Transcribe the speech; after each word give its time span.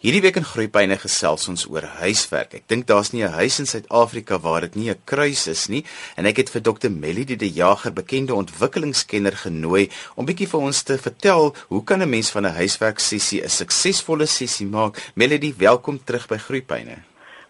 Hierdie 0.00 0.22
week 0.24 0.38
in 0.40 0.46
Groepyne 0.48 0.96
gesels 0.96 1.42
ons 1.52 1.66
oor 1.68 1.84
huiswerk. 1.98 2.54
Ek 2.56 2.70
dink 2.72 2.86
daar's 2.88 3.10
nie 3.12 3.20
'n 3.20 3.36
huis 3.36 3.58
in 3.60 3.66
Suid-Afrika 3.68 4.38
waar 4.40 4.62
dit 4.62 4.74
nie 4.74 4.88
'n 4.88 5.02
kruis 5.04 5.46
is 5.46 5.68
nie 5.68 5.84
en 6.16 6.24
ek 6.24 6.38
het 6.38 6.48
vir 6.48 6.62
Dr. 6.62 6.88
Melody 6.88 7.36
de 7.36 7.50
Jager, 7.50 7.92
bekende 7.92 8.34
ontwikkelingskenner 8.34 9.36
genooi 9.36 9.90
om 10.16 10.24
bietjie 10.24 10.48
vir 10.48 10.60
ons 10.60 10.82
te 10.82 10.96
vertel 10.96 11.54
hoe 11.68 11.84
kan 11.84 12.00
'n 12.00 12.08
mens 12.08 12.30
van 12.30 12.46
'n 12.46 12.56
huiswerk 12.56 12.98
sessie 12.98 13.42
'n 13.44 13.48
suksesvolle 13.48 14.26
sessie 14.26 14.66
maak? 14.66 14.96
Melody, 15.14 15.52
welkom 15.58 16.00
terug 16.02 16.26
by 16.28 16.38
Groepyne. 16.38 16.96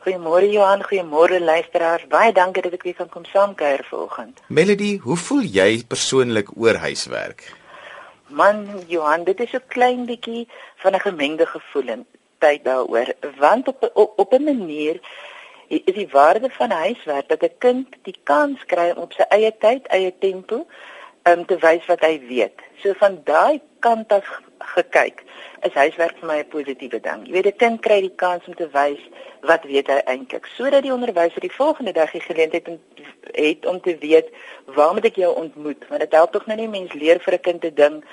Goeiemôre 0.04 0.50
Johan, 0.50 0.82
goeiemôre 0.82 1.38
luisteraars. 1.40 2.08
Baie 2.08 2.32
dankie 2.32 2.62
dat 2.62 2.72
ek 2.72 2.82
weer 2.82 2.94
kan 2.94 3.08
kom 3.08 3.24
saamkuier 3.24 3.86
vanoggend. 3.90 4.40
Melody, 4.48 4.98
hoe 4.98 5.16
voel 5.16 5.42
jy 5.42 5.84
persoonlik 5.86 6.48
oor 6.56 6.74
huiswerk? 6.74 7.54
Man, 8.26 8.82
Johan, 8.88 9.24
dit 9.24 9.40
is 9.40 9.50
so 9.50 9.58
klein 9.68 10.06
bietjie 10.06 10.48
van 10.76 10.94
'n 10.94 11.00
gemengde 11.00 11.46
gevoelens 11.46 12.06
tyd 12.40 12.64
daaroor 12.64 13.12
want 13.38 13.68
op 13.68 13.90
op, 13.94 14.18
op 14.18 14.32
'n 14.32 14.44
manier 14.44 15.00
is 15.70 15.94
die 15.94 16.08
waarde 16.10 16.50
van 16.50 16.70
huiswerk 16.70 17.28
dat 17.28 17.42
'n 17.42 17.58
kind 17.58 17.88
die 18.02 18.18
kans 18.22 18.64
kry 18.64 18.90
om 18.90 19.02
op 19.02 19.12
sy 19.12 19.24
eie 19.28 19.52
tyd, 19.58 19.86
eie 19.86 20.12
tempo 20.18 20.66
om 21.22 21.46
te 21.46 21.56
wys 21.56 21.86
wat 21.86 22.00
hy 22.00 22.20
weet. 22.28 22.58
So 22.82 22.92
van 22.92 23.20
daai 23.24 23.60
kant 23.78 24.12
af 24.12 24.40
gekyk, 24.58 25.22
is 25.62 25.72
huiswerk 25.72 26.18
vir 26.18 26.26
my 26.26 26.38
'n 26.38 26.48
positiewe 26.48 27.00
ding. 27.00 27.26
Jy 27.26 27.32
weet 27.32 27.46
'n 27.46 27.56
kind 27.56 27.80
kry 27.80 28.00
die 28.00 28.14
kans 28.16 28.46
om 28.46 28.54
te 28.54 28.68
wys 28.72 29.00
wat 29.40 29.64
weet 29.64 29.88
hy 29.88 30.00
eintlik 30.04 30.48
sodat 30.56 30.84
die 30.84 30.92
onderwyser 30.92 31.40
die 31.40 31.52
volgende 31.52 31.92
dag 31.92 32.10
die 32.12 32.20
geleentheid 32.20 32.68
het 33.32 33.66
om 33.66 33.80
te 33.80 33.96
weet 34.00 34.28
waar 34.76 34.92
moet 34.94 35.08
ek 35.10 35.20
jou 35.22 35.30
ontmoet 35.34 35.86
want 35.88 36.04
dit 36.04 36.16
help 36.18 36.32
tog 36.32 36.46
nou 36.46 36.58
nie 36.60 36.68
mens 36.68 36.92
leer 36.92 37.20
vir 37.24 37.34
'n 37.34 37.46
kind 37.48 37.60
te 37.60 37.72
ding 37.72 38.04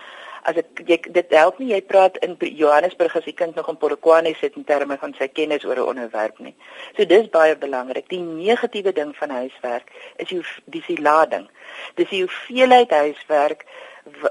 as 0.48 0.58
ek 0.62 0.82
jy, 0.88 0.98
dit 1.12 1.34
help 1.36 1.60
nie 1.60 1.74
jy 1.74 1.82
praat 1.84 2.18
in 2.26 2.38
Johannesburg 2.40 3.16
as 3.20 3.26
die 3.28 3.36
kind 3.36 3.56
nog 3.56 3.68
in 3.72 3.80
Polokwane 3.82 4.34
sit 4.40 4.56
in 4.56 4.64
terme 4.68 4.98
van 5.02 5.14
sy 5.18 5.28
kennis 5.28 5.66
oor 5.68 5.80
'n 5.82 5.90
onderwerp 5.94 6.40
nie. 6.40 6.56
So 6.96 7.06
dis 7.06 7.28
baie 7.30 7.56
belangrik. 7.56 8.08
Die 8.10 8.24
negatiewe 8.24 8.94
ding 8.94 9.16
van 9.16 9.30
huiswerk 9.30 9.92
is 10.16 10.30
die 10.30 10.42
dis 10.66 10.88
die 10.88 11.02
lading. 11.02 11.50
Dis 11.96 12.10
die 12.10 12.24
hoeveelheid 12.24 12.92
huiswerk 12.92 13.66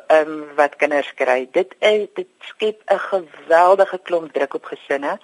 ehm 0.09 0.33
um, 0.33 0.55
wat 0.57 0.77
kinders 0.77 1.13
kry. 1.15 1.49
Dit 1.53 1.75
is 1.79 2.09
dit 2.15 2.29
skep 2.39 2.83
'n 2.87 2.99
geweldige 2.99 3.99
klomp 4.03 4.33
druk 4.33 4.55
op 4.55 4.65
gesinne. 4.65 5.19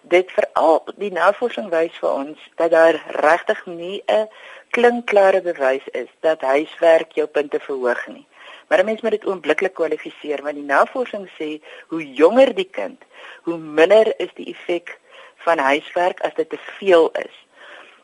Dit 0.00 0.32
veral 0.32 0.82
die 0.96 1.12
navorsing 1.12 1.68
wys 1.70 1.98
vir 2.00 2.12
ons 2.12 2.38
dat 2.56 2.70
daar 2.70 2.96
regtig 3.06 3.66
nie 3.66 4.02
'n 4.06 4.28
klinkklare 4.72 5.42
bewys 5.44 5.84
is 5.92 6.08
dat 6.24 6.40
huiswerk 6.40 7.12
jou 7.12 7.26
punte 7.26 7.60
verhoog 7.60 8.06
nie. 8.06 8.26
Maar 8.68 8.80
'n 8.80 8.84
mens 8.84 9.00
moet 9.00 9.10
dit 9.10 9.26
oombliklik 9.26 9.74
kwalifiseer 9.74 10.42
want 10.42 10.54
die 10.54 10.70
navorsing 10.76 11.28
sê 11.38 11.60
hoe 11.88 12.12
jonger 12.12 12.54
die 12.54 12.70
kind, 12.70 13.02
hoe 13.42 13.58
minder 13.58 14.14
is 14.16 14.32
die 14.34 14.46
effek 14.54 14.98
van 15.36 15.58
huiswerk 15.58 16.20
as 16.20 16.34
dit 16.34 16.48
te 16.50 16.58
veel 16.78 17.10
is. 17.10 17.36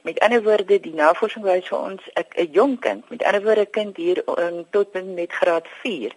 Met 0.02 0.20
ander 0.20 0.42
woorde, 0.42 0.80
die 0.80 0.94
navorsing 0.94 1.44
wys 1.44 1.68
vir 1.68 1.78
ons 1.78 2.02
'n 2.14 2.52
jong 2.52 2.78
kind, 2.80 3.10
met 3.10 3.22
ander 3.22 3.42
woorde 3.42 3.60
'n 3.60 3.70
kind 3.70 3.96
hier 3.96 4.22
um, 4.38 4.66
tot 4.70 4.92
met 4.92 5.32
graad 5.32 5.66
4, 5.82 6.12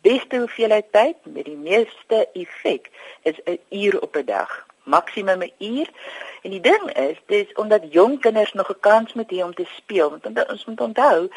beste 0.00 0.36
hoeveelheid 0.38 0.92
tyd 0.92 1.16
met 1.22 1.44
die 1.44 1.56
meeste 1.56 2.28
effek 2.32 2.90
is 3.22 3.36
'n 3.44 3.58
uur 3.70 4.00
op 4.00 4.16
'n 4.16 4.24
dag, 4.24 4.66
maksimum 4.82 5.42
'n 5.42 5.52
uur. 5.58 5.88
En 6.42 6.50
die 6.50 6.60
ding 6.60 6.96
is, 6.96 7.16
dis 7.26 7.52
omdat 7.54 7.82
jong 7.90 8.20
kinders 8.20 8.52
nog 8.52 8.70
'n 8.70 8.80
kans 8.80 9.12
moet 9.12 9.30
hê 9.30 9.42
om 9.42 9.54
te 9.54 9.66
speel, 9.76 10.10
want 10.10 10.50
ons 10.50 10.64
moet 10.64 10.80
onthou, 10.80 11.28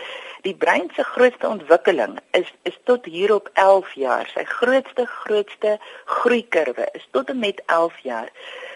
die 0.41 0.55
brein 0.55 0.89
se 0.95 1.03
grootste 1.03 1.47
ontwikkeling 1.47 2.19
is 2.31 2.53
is 2.61 2.77
tot 2.83 3.05
hier 3.05 3.33
op 3.33 3.49
11 3.53 3.93
jaar. 3.93 4.31
Sy 4.33 4.43
grootste 4.43 5.05
grootste 5.05 5.79
groeikurwe 6.05 6.89
is 6.91 7.07
tot 7.11 7.29
en 7.29 7.39
met 7.39 7.61
11 7.65 7.99
jaar. 7.99 8.29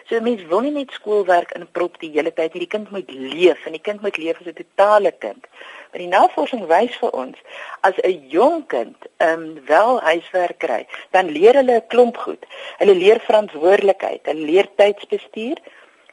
So 0.09 0.19
mense 0.21 0.47
wil 0.49 0.61
nie 0.65 0.71
net 0.71 0.91
skoolwerk 0.91 1.51
inprop 1.57 1.99
die 2.01 2.11
hele 2.11 2.31
tyd 2.33 2.53
nie. 2.53 2.65
Die 2.65 2.73
kind 2.75 2.91
moet 2.91 3.11
leef 3.11 3.65
en 3.65 3.77
die 3.77 3.81
kind 3.87 4.01
moet 4.01 4.17
leef 4.17 4.39
as 4.41 4.47
'n 4.47 4.53
totale 4.61 5.11
kind. 5.11 5.45
Maar 5.91 6.01
die 6.01 6.13
navorsing 6.13 6.67
wys 6.67 6.95
vir 7.01 7.11
ons 7.13 7.37
as 7.81 7.97
'n 8.03 8.29
jong 8.29 8.67
kind 8.67 8.97
ehm 9.17 9.33
um, 9.33 9.65
wel 9.65 10.01
huiswerk 10.01 10.57
kry, 10.59 10.87
dan 11.11 11.29
leer 11.29 11.53
hulle 11.53 11.75
'n 11.81 11.87
klomp 11.87 12.17
goed. 12.17 12.45
Hulle 12.77 12.95
leer 12.95 13.19
verantwoordelikheid, 13.19 14.25
hulle 14.25 14.45
leer 14.51 14.67
tydsbestuur, 14.75 15.57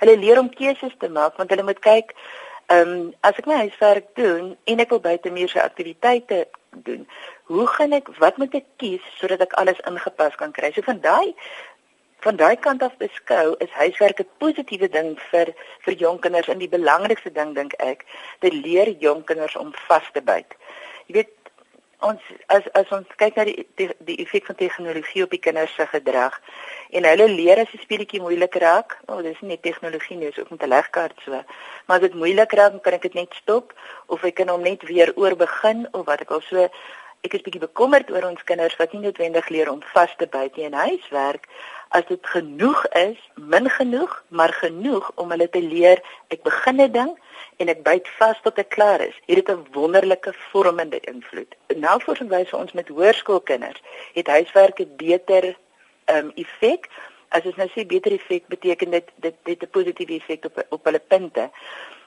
Hulle 0.01 0.17
leer 0.21 0.39
om 0.39 0.51
keuses 0.53 0.93
te 1.01 1.09
maak 1.09 1.39
want 1.41 1.53
hulle 1.53 1.65
moet 1.65 1.81
kyk, 1.85 2.13
ehm 2.67 2.93
um, 2.93 3.03
as 3.29 3.39
ek 3.41 3.49
my 3.49 3.63
huiswerk 3.63 4.09
doen 4.19 4.53
en 4.73 4.83
ek 4.83 4.93
wil 4.93 5.01
buitemuur 5.01 5.49
se 5.49 5.63
aktiwiteite 5.63 6.41
doen, 6.89 7.07
hoe 7.49 7.67
gaan 7.77 7.95
ek 7.97 8.11
wat 8.21 8.37
moet 8.43 8.57
ek 8.59 8.67
kies 8.83 9.05
sodat 9.21 9.45
ek 9.47 9.55
alles 9.63 9.81
ingepas 9.89 10.37
kan 10.41 10.53
kry? 10.53 10.73
So 10.75 10.85
van 10.85 11.01
daai 11.01 11.33
van 12.25 12.37
daai 12.37 12.57
kant 12.57 12.83
af 12.83 12.97
beskou 12.99 13.55
is 13.59 13.71
huiswerk 13.71 14.21
'n 14.21 14.29
positiewe 14.39 14.89
ding 14.89 15.19
vir 15.31 15.55
vir 15.85 15.95
jong 15.95 16.21
kinders 16.21 16.49
en 16.49 16.59
die 16.59 16.75
belangrikste 16.77 17.33
ding 17.33 17.55
dink 17.55 17.73
ek, 17.79 18.05
dit 18.41 18.53
leer 18.53 18.89
jong 18.89 19.25
kinders 19.25 19.57
om 19.57 19.73
vas 19.89 20.07
te 20.13 20.23
byt. 20.23 20.55
Jy 21.07 21.15
weet 21.15 21.33
ons 22.01 22.21
as 22.53 22.67
as 22.75 22.91
ons 22.93 23.09
kyk 23.21 23.37
na 23.37 23.45
die 23.49 23.65
die, 23.81 23.89
die 24.09 24.19
effek 24.25 24.47
van 24.47 24.59
tegnologie 24.61 25.23
op 25.25 25.33
die 25.33 25.41
kinders 25.41 25.75
se 25.75 25.87
gedrag 25.87 26.35
en 26.91 27.09
hulle 27.09 27.29
leer 27.29 27.63
as 27.63 27.73
'n 27.73 27.85
speletjie 27.85 28.21
moeilik 28.21 28.55
raak. 28.55 28.99
O, 29.07 29.17
oh, 29.17 29.23
dis 29.23 29.41
nie 29.41 29.61
tegnologie 29.61 30.17
nie, 30.17 30.31
dis 30.31 30.39
ook 30.39 30.51
met 30.51 30.63
'n 30.63 30.69
legkaart 30.69 31.19
so. 31.25 31.43
Maar 31.87 31.97
as 31.97 32.01
dit 32.01 32.15
moeilik 32.15 32.53
raak, 32.53 32.83
kan 32.83 32.93
ek 32.93 33.03
dit 33.03 33.15
net 33.15 33.35
stop 33.35 33.73
of 34.07 34.25
ek 34.25 34.35
kan 34.35 34.49
hom 34.49 34.63
net 34.63 34.83
weer 34.83 35.13
oorbegin 35.17 35.89
of 35.93 36.07
wat 36.07 36.21
ek 36.21 36.31
al 36.31 36.41
so 36.41 36.69
ek 37.21 37.35
is 37.35 37.43
bietjie 37.43 37.61
bekommerd 37.61 38.11
oor 38.11 38.25
ons 38.25 38.45
kinders 38.45 38.77
wat 38.77 38.93
nie 38.93 39.01
noodwendig 39.01 39.49
leer 39.49 39.71
om 39.71 39.83
vas 39.95 40.13
te 40.17 40.27
byt 40.27 40.57
nie 40.57 40.65
in 40.65 40.73
huiswerk 40.73 41.49
as 41.89 42.05
dit 42.09 42.27
genoeg 42.27 42.87
is, 42.99 43.19
min 43.35 43.71
genoeg, 43.71 44.25
maar 44.29 44.53
genoeg 44.53 45.11
om 45.15 45.31
hulle 45.31 45.49
te 45.49 45.63
leer 45.63 46.03
ek 46.35 46.43
begin 46.43 46.81
'n 46.81 46.93
ding 46.93 47.13
en 47.57 47.69
ek 47.69 47.83
byt 47.83 48.09
vas 48.19 48.41
tot 48.43 48.59
ek 48.59 48.69
klaar 48.69 49.01
is. 49.01 49.15
Hier 49.27 49.37
het 49.37 49.51
'n 49.51 49.67
wonderlike 49.73 50.33
vormende 50.51 51.01
invloed. 51.01 51.55
Navorsing 51.77 52.29
wys 52.29 52.49
vir 52.49 52.59
ons 52.59 52.73
met 52.73 52.89
hoërskoolkinders 52.89 53.83
het 54.15 54.27
huiswerk 54.27 54.81
'n 54.81 54.97
beter 54.97 55.57
um, 56.07 56.33
effek. 56.35 56.89
As 57.29 57.45
ons 57.45 57.57
nou 57.57 57.69
sê 57.69 57.87
beter 57.87 58.13
effek 58.13 58.47
beteken 58.49 58.91
dit 58.91 59.11
dit 59.17 59.35
het 59.45 59.63
'n 59.63 59.71
positiewe 59.71 60.15
effek 60.15 60.45
op 60.45 60.67
op 60.69 60.85
hulle 60.85 61.01
punte. 61.01 61.51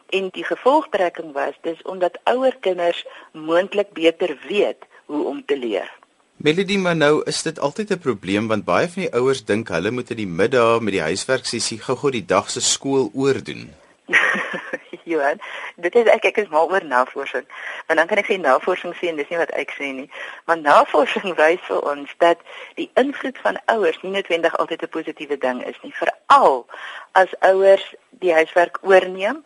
En 0.09 0.29
die 0.29 0.43
gevolgtrekking 0.43 1.33
was 1.33 1.55
dis 1.61 1.81
omdat 1.81 2.19
ouer 2.23 2.55
kinders 2.59 3.05
moontlik 3.31 3.93
beter 3.93 4.37
weet 4.47 4.88
hoe 5.09 5.25
om 5.25 5.41
te 5.45 5.57
leer. 5.57 5.89
Melody, 6.37 6.77
maar 6.77 6.95
nou 6.95 7.21
is 7.25 7.41
dit 7.43 7.59
altyd 7.59 7.91
'n 7.91 7.99
probleem 7.99 8.47
want 8.47 8.65
baie 8.65 8.87
van 8.87 9.01
die 9.01 9.13
ouers 9.13 9.45
dink 9.45 9.67
hulle 9.67 9.91
moet 9.91 10.09
in 10.09 10.21
die 10.21 10.33
middag 10.41 10.79
met 10.79 10.93
die 10.93 11.01
huiswerk 11.01 11.45
sessie 11.45 11.79
gou-gou 11.79 12.11
die 12.11 12.25
dag 12.25 12.49
se 12.49 12.61
skool 12.61 13.11
oordoen. 13.13 13.73
Johan, 15.11 15.41
dit 15.75 15.95
is 15.95 16.07
ek 16.13 16.25
ek 16.29 16.37
is 16.37 16.47
mal 16.53 16.69
oor 16.71 16.85
navorsing. 16.85 17.45
Want 17.87 17.99
dan 17.99 18.07
kan 18.07 18.21
ek 18.21 18.29
sê 18.29 18.37
navorsing 18.39 18.95
sê 18.95 19.09
en 19.09 19.19
dis 19.19 19.29
nie 19.29 19.41
wat 19.41 19.51
ek 19.63 19.73
sê 19.77 19.91
nie. 19.99 20.09
Maar 20.45 20.61
navorsing 20.61 21.35
wys 21.41 21.61
vir 21.67 21.81
ons 21.91 22.15
dat 22.17 22.37
die 22.75 22.89
invloed 23.03 23.37
van 23.45 23.59
ouers 23.65 24.01
nie 24.01 24.13
noodwendig 24.15 24.57
altyd 24.57 24.83
'n 24.83 24.95
positiewe 24.97 25.37
ding 25.37 25.63
is 25.65 25.79
nie, 25.83 25.93
veral 26.01 26.65
as 27.11 27.33
ouers 27.39 27.85
die 28.23 28.33
huiswerk 28.33 28.79
oorneem 28.81 29.43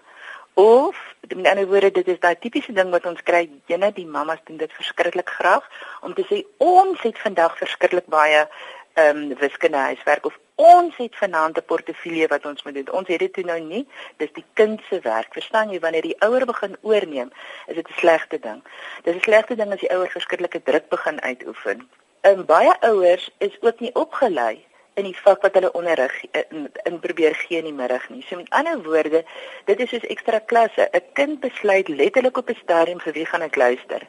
of 0.54 1.14
met 1.28 1.48
ander 1.48 1.68
woorde 1.68 1.92
dit 1.92 2.08
is 2.08 2.20
daai 2.20 2.36
tipiese 2.40 2.74
ding 2.74 2.90
wat 2.90 3.06
ons 3.06 3.22
kry, 3.24 3.50
jene 3.66 3.92
die 3.94 4.06
mammas 4.06 4.40
doen 4.44 4.58
dit 4.58 4.74
verskriklik 4.74 5.30
graag 5.30 5.66
om 6.02 6.14
te 6.14 6.26
sê 6.30 6.44
ons 6.58 7.02
het 7.02 7.20
vandag 7.20 7.58
verskriklik 7.58 8.06
baie 8.06 8.48
ehm 8.94 9.18
um, 9.18 9.38
wiskunde 9.42 9.78
huiswerk 9.78 10.26
of 10.26 10.38
ons 10.56 10.98
het 10.98 11.16
vanaand 11.16 11.58
'n 11.58 11.66
portefeulje 11.66 12.28
wat 12.28 12.46
ons 12.46 12.64
moet 12.64 12.74
doen. 12.74 12.92
Ons 12.92 13.08
het 13.08 13.20
dit 13.20 13.34
toe 13.34 13.44
nou 13.44 13.60
nie. 13.60 13.88
Dis 14.18 14.34
die 14.34 14.46
kind 14.54 14.82
se 14.90 15.00
werk. 15.00 15.34
Verstaan 15.34 15.70
jy 15.70 15.80
wanneer 15.80 16.02
die 16.02 16.22
ouer 16.22 16.46
begin 16.46 16.78
oorneem, 16.82 17.32
is 17.68 17.76
dit 17.76 17.88
'n 17.90 17.94
slegte 17.94 18.40
ding. 18.40 18.64
Dis 19.04 19.16
'n 19.16 19.22
slegte 19.22 19.56
ding 19.56 19.72
as 19.72 19.80
die 19.80 19.92
ouer 19.92 20.10
verskriklike 20.10 20.64
druk 20.64 20.90
begin 20.90 21.22
uitoefen. 21.22 21.90
En 22.22 22.38
ehm, 22.38 22.46
baie 22.46 22.82
ouers 22.82 23.30
is 23.38 23.58
ook 23.62 23.80
nie 23.80 23.96
opgelei 23.96 24.66
in 24.94 25.04
die 25.04 25.18
vak 25.18 25.42
wat 25.42 25.54
hulle 25.54 25.72
onderrig 25.72 26.14
in, 26.32 26.70
in 26.84 27.00
probeer 27.00 27.36
gee 27.36 27.58
in 27.58 27.66
die 27.66 27.74
middag 27.74 28.10
nie. 28.10 28.26
So 28.28 28.36
met 28.36 28.50
ander 28.50 28.84
woorde, 28.84 29.24
dit 29.66 29.80
is 29.80 29.90
soos 29.90 30.06
ekstra 30.16 30.40
klasse. 30.40 30.90
'n 30.92 31.02
Kind 31.14 31.40
besluit 31.40 31.88
letterlik 31.88 32.38
op 32.38 32.50
'n 32.50 32.62
stadium 32.64 33.00
vir 33.00 33.14
wie 33.14 33.26
gaan 33.26 33.42
ek 33.42 33.56
luister 33.56 34.02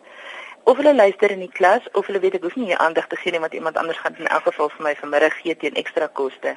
of 0.64 0.76
hulle 0.76 0.94
luister 0.94 1.31
in 1.31 1.42
die 1.44 1.52
klas 1.52 1.84
of 1.92 2.06
hulle 2.08 2.20
weet 2.22 2.38
ek 2.38 2.44
hoef 2.46 2.54
nie 2.56 2.70
hier 2.70 2.81
aandag 2.81 3.08
te 3.12 3.16
gee 3.20 3.32
nie 3.34 3.40
want 3.42 3.56
iemand 3.56 3.76
anders 3.76 3.98
gaan 4.00 4.16
in 4.16 4.31
elk 4.32 4.46
geval 4.48 4.70
vir 4.72 4.86
my 4.86 4.94
vanmiddag 5.00 5.36
gee 5.42 5.56
teen 5.60 5.76
ekstra 5.82 6.08
koste 6.20 6.54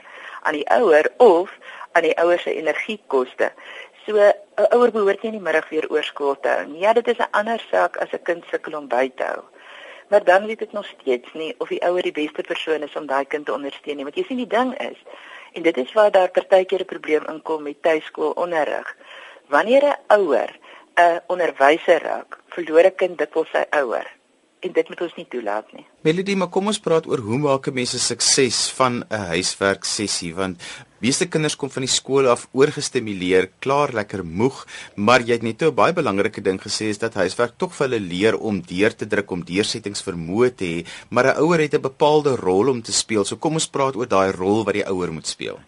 aan 0.47 0.55
die 0.55 0.67
ouer 0.77 1.09
of 1.23 1.51
aan 1.91 2.07
die 2.07 2.15
ouer 2.23 2.39
se 2.39 2.53
energiekoste. 2.55 3.51
So 4.05 4.15
'n 4.15 4.69
ouer 4.77 4.91
behoort 4.95 5.23
nie 5.23 5.31
in 5.33 5.39
die 5.39 5.47
middag 5.49 5.67
weer 5.69 5.89
oorskool 5.91 6.39
te 6.39 6.49
hou 6.49 6.65
nie. 6.65 6.79
Ja, 6.79 6.93
dit 6.93 7.07
is 7.07 7.19
'n 7.19 7.31
ander 7.31 7.59
saak 7.71 7.97
as 7.97 8.13
'n 8.13 8.23
kind 8.23 8.45
sukkel 8.51 8.77
om 8.77 8.87
by 8.87 9.11
te 9.15 9.23
hou. 9.23 9.43
Maar 10.07 10.23
dan 10.23 10.45
weet 10.45 10.61
ek 10.61 10.71
nog 10.71 10.85
steeds 10.85 11.33
nie 11.33 11.55
of 11.57 11.67
die 11.67 11.81
ouer 11.83 12.01
die 12.01 12.15
beste 12.15 12.41
persoon 12.41 12.83
is 12.83 12.95
om 12.95 13.07
daai 13.07 13.25
kind 13.25 13.45
te 13.45 13.53
ondersteun 13.53 13.95
nie. 13.95 14.03
Want 14.07 14.15
jy 14.15 14.23
sien 14.27 14.39
die 14.39 14.47
ding 14.47 14.73
is 14.79 14.99
en 15.53 15.63
dit 15.63 15.77
is 15.77 15.93
waar 15.93 16.11
daar 16.11 16.31
partykeer 16.31 16.81
'n 16.81 16.91
probleem 16.93 17.25
inkom 17.27 17.63
met 17.63 17.81
tuiskoolonderrig. 17.81 18.95
Wanneer 19.47 19.83
'n 19.83 20.19
ouer 20.19 20.51
'n 20.95 21.21
onderwyser 21.27 22.01
raak, 22.01 22.39
verloor 22.47 22.85
'n 22.85 22.95
kind 22.95 23.17
dikwels 23.17 23.49
sy 23.51 23.65
ouer. 23.69 24.16
En 24.59 24.73
dit 24.73 24.89
moet 24.89 25.01
ons 25.05 25.15
nie 25.19 25.27
toelaat 25.29 25.71
nie. 25.75 25.85
Melody, 26.07 26.35
maar 26.39 26.49
kom 26.53 26.69
ons 26.71 26.79
praat 26.81 27.07
oor 27.09 27.21
hoe 27.21 27.37
maak 27.37 27.67
'n 27.67 27.73
mens 27.73 27.93
'n 27.93 27.99
sukses 27.99 28.71
van 28.77 29.03
'n 29.09 29.25
huiswerk 29.33 29.85
sessie 29.85 30.33
want 30.35 30.57
meeste 30.99 31.27
kinders 31.27 31.55
kom 31.55 31.69
van 31.69 31.85
die 31.85 31.91
skool 31.91 32.27
af 32.27 32.47
oorgestimuleer, 32.51 33.49
klaar 33.59 33.93
lekker 33.93 34.23
moeg, 34.25 34.65
maar 34.95 35.21
jy 35.21 35.33
het 35.37 35.43
net 35.43 35.61
'n 35.61 35.75
baie 35.75 35.93
belangrike 35.93 36.41
ding 36.41 36.59
gesê 36.59 36.89
is 36.89 36.97
dat 36.97 37.13
huiswerk 37.13 37.53
tog 37.57 37.75
vir 37.75 37.87
hulle 37.87 37.99
leer 37.99 38.35
om 38.37 38.61
deur 38.61 38.95
te 38.95 39.05
druk 39.05 39.31
om 39.31 39.43
deursettingsvermoë 39.43 40.55
te 40.55 40.65
hê, 40.65 40.85
maar 41.09 41.25
'n 41.25 41.37
ouer 41.37 41.59
het 41.59 41.73
'n 41.75 41.81
bepaalde 41.81 42.35
rol 42.35 42.69
om 42.69 42.81
te 42.81 42.91
speel. 42.91 43.25
So 43.25 43.35
kom 43.35 43.53
ons 43.53 43.67
praat 43.67 43.95
oor 43.95 44.07
daai 44.07 44.31
rol 44.31 44.63
wat 44.63 44.73
die 44.73 44.87
ouer 44.87 45.11
moet 45.13 45.27
speel. 45.27 45.59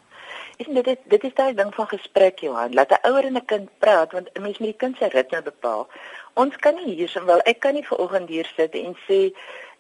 En 0.60 0.74
dit 0.74 0.88
is 0.88 0.98
dit 1.08 1.24
is 1.24 1.34
daai 1.34 1.54
ding 1.56 1.70
van 1.76 1.88
gesprek 1.88 2.40
Johan, 2.40 2.74
laat 2.74 2.92
'n 2.92 3.08
ouer 3.10 3.26
en 3.26 3.38
'n 3.38 3.46
kind 3.46 3.70
praat 3.80 4.12
want 4.12 4.28
'n 4.34 4.42
mens 4.42 4.58
moet 4.58 4.72
die 4.72 4.82
kind 4.84 4.98
se 4.98 5.08
ritme 5.08 5.42
bepaal. 5.42 5.88
Ons 6.34 6.56
kan 6.56 6.76
nie 6.76 6.96
hierson 6.96 7.26
wel 7.26 7.42
ek 7.46 7.60
kan 7.60 7.74
nie 7.74 7.86
ver 7.86 7.98
oggend 7.98 8.30
hier 8.30 8.50
sit 8.56 8.76
en 8.76 8.96
sê 9.08 9.20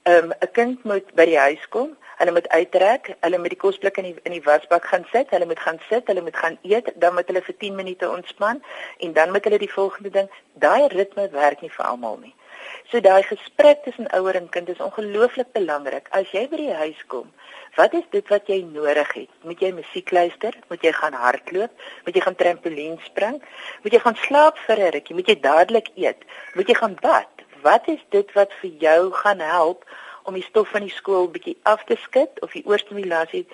ehm, 0.03 0.29
'n 0.29 0.33
um, 0.33 0.51
kind 0.53 0.83
moet 0.83 1.13
by 1.15 1.25
die 1.25 1.39
huis 1.39 1.67
kom, 1.69 1.97
hulle 2.19 2.31
moet 2.31 2.49
uittrek, 2.49 3.15
hulle 3.19 3.37
moet 3.37 3.53
die 3.53 3.59
kosblik 3.59 3.97
in 3.97 4.03
die 4.09 4.15
in 4.23 4.31
die 4.31 4.43
wasbak 4.43 4.85
gaan 4.85 5.05
sit, 5.11 5.29
hulle 5.29 5.45
moet 5.45 5.59
gaan 5.59 5.79
sit, 5.89 6.07
hulle 6.07 6.21
moet 6.21 6.35
gaan 6.35 6.57
eet, 6.61 6.91
dan 6.95 7.13
moet 7.13 7.27
hulle 7.27 7.41
vir 7.41 7.57
10 7.57 7.75
minute 7.75 8.09
ontspan 8.09 8.63
en 8.97 9.13
dan 9.13 9.31
moet 9.31 9.43
hulle 9.43 9.57
die 9.57 9.71
volgende 9.71 10.09
ding, 10.09 10.29
daai 10.53 10.87
ritme 10.87 11.29
werk 11.31 11.61
nie 11.61 11.71
vir 11.77 11.85
almal 11.85 12.17
nie. 12.17 12.35
So 12.91 12.99
daai 12.99 13.23
gesprek 13.23 13.83
tussen 13.83 14.09
ouer 14.17 14.35
en 14.35 14.49
kind 14.49 14.69
is 14.69 14.79
ongelooflik 14.83 15.51
belangrik. 15.53 16.07
As 16.11 16.31
jy 16.33 16.47
by 16.49 16.57
die 16.57 16.73
huis 16.73 17.03
kom, 17.07 17.31
wat 17.75 17.93
is 17.93 18.05
dit 18.09 18.27
wat 18.27 18.47
jy 18.47 18.61
nodig 18.63 19.13
het? 19.13 19.29
Moet 19.43 19.61
jy 19.61 19.71
musiek 19.71 20.11
luister? 20.11 20.55
Moet 20.69 20.83
jy 20.83 20.91
gaan 20.91 21.13
hardloop? 21.13 21.71
Moet 22.05 22.15
jy 22.15 22.21
gaan 22.21 22.35
trampolien 22.35 22.99
spring? 23.05 23.41
Moet 23.83 23.93
jy 23.93 23.99
gaan 23.99 24.19
slaap 24.25 24.57
vir 24.67 24.79
'n 24.79 24.91
rukkie? 24.91 25.15
Moet 25.15 25.27
jy 25.27 25.39
dadelik 25.39 25.89
eet? 25.95 26.23
Moet 26.53 26.67
jy 26.67 26.75
gaan 26.75 26.97
bad? 27.01 27.29
Wat 27.61 27.87
is 27.87 28.03
dit 28.09 28.31
wat 28.33 28.53
vir 28.61 28.71
jou 28.79 29.11
gaan 29.13 29.39
help 29.39 29.85
om 30.23 30.33
die 30.33 30.43
stof 30.43 30.69
van 30.69 30.81
die 30.81 30.93
skool 30.93 31.29
bietjie 31.29 31.57
af 31.63 31.83
te 31.89 31.95
skud 31.95 32.41
of 32.41 32.51
die 32.51 32.65
oorstimulasie 32.65 33.47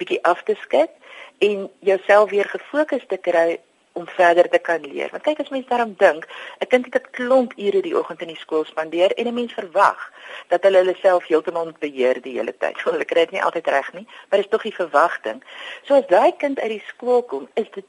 bietjie 0.00 0.22
af 0.24 0.42
te 0.42 0.54
skud 0.62 0.90
en 1.38 1.70
jouself 1.80 2.30
weer 2.30 2.48
gefokus 2.48 3.04
te 3.08 3.16
kry 3.16 3.58
om 4.00 4.08
verder 4.08 4.48
te 4.48 4.58
kan 4.58 4.84
leer. 4.86 5.10
Want 5.12 5.26
kyk 5.26 5.40
as 5.44 5.52
mens 5.54 5.68
daarom 5.68 5.94
dink, 6.02 6.26
'n 6.58 6.70
kind 6.72 6.84
het 6.84 6.96
'n 7.02 7.10
klomp 7.18 7.52
ure 7.56 7.82
die 7.82 7.96
oggend 7.98 8.20
in 8.24 8.32
die 8.32 8.42
skool 8.44 8.64
spandeer 8.64 9.12
en 9.14 9.26
'n 9.26 9.34
mens 9.34 9.52
verwag 9.52 10.00
dat 10.48 10.62
hulle 10.62 10.78
hulle 10.82 10.96
self 11.00 11.26
heeltemal 11.26 11.72
beheer 11.78 12.22
die 12.22 12.36
hele 12.38 12.54
tyd. 12.58 12.76
Hulle 12.84 13.04
kry 13.04 13.24
dit 13.26 13.36
nie 13.36 13.42
altyd 13.42 13.66
reg 13.66 13.92
nie, 13.92 14.06
maar 14.28 14.38
dit 14.38 14.46
is 14.48 14.50
tog 14.50 14.62
die 14.62 14.74
verwagting. 14.74 15.42
So 15.82 15.94
as 15.94 16.06
daai 16.06 16.32
kind 16.36 16.60
uit 16.60 16.74
die 16.76 16.84
skool 16.86 17.22
kom, 17.22 17.48
is 17.54 17.70
dit 17.74 17.84